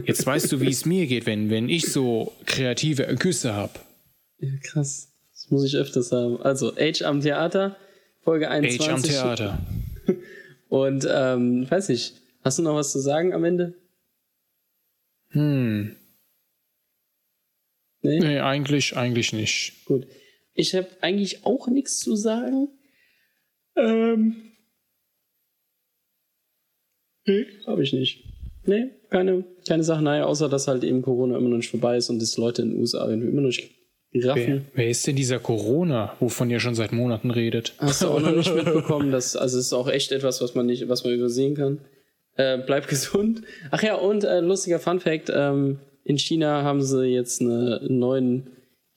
[0.05, 3.73] Jetzt weißt du, wie es mir geht, wenn, wenn ich so kreative Küsse habe.
[4.39, 5.09] Ja, krass.
[5.31, 6.41] Das muss ich öfters haben.
[6.41, 7.75] Also, Age am Theater,
[8.23, 8.81] Folge 21.
[8.81, 9.59] Age am Theater.
[10.69, 13.75] Und, ähm, weiß ich, hast du noch was zu sagen am Ende?
[15.35, 15.97] Hm.
[18.01, 18.19] Nee?
[18.19, 19.85] nee, eigentlich, eigentlich nicht.
[19.85, 20.07] Gut.
[20.53, 22.69] Ich habe eigentlich auch nichts zu sagen.
[23.75, 24.53] Ähm.
[27.25, 28.23] Nee, habe ich nicht.
[28.63, 32.09] Nee, keine, keine Sache, naja, außer dass halt eben Corona immer noch nicht vorbei ist
[32.09, 33.71] und dass Leute in den USA immer noch nicht
[34.15, 34.47] raffen.
[34.47, 37.73] Wer, wer ist denn dieser Corona, wovon ihr schon seit Monaten redet?
[37.79, 40.65] Hast du auch noch nicht mitbekommen, dass, also es ist auch echt etwas, was man
[40.65, 41.81] nicht, was man übersehen kann.
[42.35, 43.41] Äh, bleib gesund.
[43.71, 47.99] Ach ja, und äh, lustiger Fun Fact, ähm, in China haben sie jetzt eine, einen
[47.99, 48.47] neuen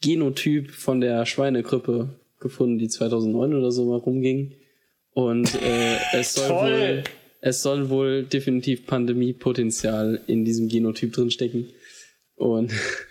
[0.03, 2.11] Genotyp von der Schweinegrippe
[2.41, 4.55] gefunden, die 2009 oder so mal rumging.
[5.13, 7.05] Und äh, es soll wohl
[7.41, 11.69] es soll wohl definitiv Pandemiepotenzial in diesem Genotyp drinstecken.
[12.35, 12.73] Und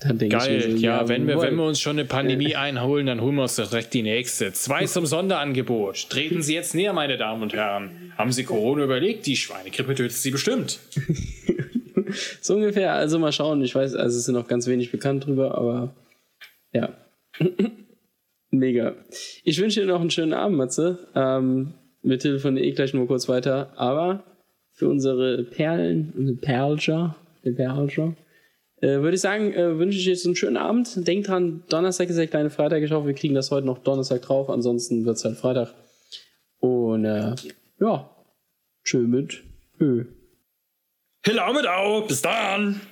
[0.00, 2.56] dann denke ich mir so, ja, ja wenn, wir, wenn wir uns schon eine Pandemie
[2.56, 4.52] einholen, dann holen wir uns direkt die nächste.
[4.52, 6.10] Zwei zum Sonderangebot.
[6.10, 8.12] Treten Sie jetzt näher, meine Damen und Herren.
[8.16, 9.26] Haben Sie Corona überlegt?
[9.26, 10.80] Die Schweinegrippe tötet Sie bestimmt.
[12.40, 12.94] so ungefähr.
[12.94, 13.62] Also mal schauen.
[13.62, 15.94] Ich weiß, also es ist noch ganz wenig bekannt drüber, aber
[16.72, 16.94] ja.
[18.50, 18.94] Mega.
[19.42, 21.08] Ich wünsche dir noch einen schönen Abend, Matze.
[21.14, 23.72] Ähm, wir telefonieren eh gleich nur kurz weiter.
[23.76, 24.22] Aber
[24.72, 28.14] für unsere Perlen, unsere Perlger, Perlger,
[28.84, 31.06] äh, würde ich sagen, äh, wünsche ich jetzt einen schönen Abend.
[31.08, 32.82] Denkt dran, Donnerstag ist der kleine Freitag.
[32.82, 34.50] Ich hoffe, wir kriegen das heute noch Donnerstag drauf.
[34.50, 35.72] Ansonsten wird es halt Freitag.
[36.58, 37.34] Und äh,
[37.80, 38.10] ja,
[38.84, 39.42] tschö mit.
[39.80, 40.04] Ö.
[41.24, 42.02] Hello mit Au.
[42.02, 42.82] Bis dann.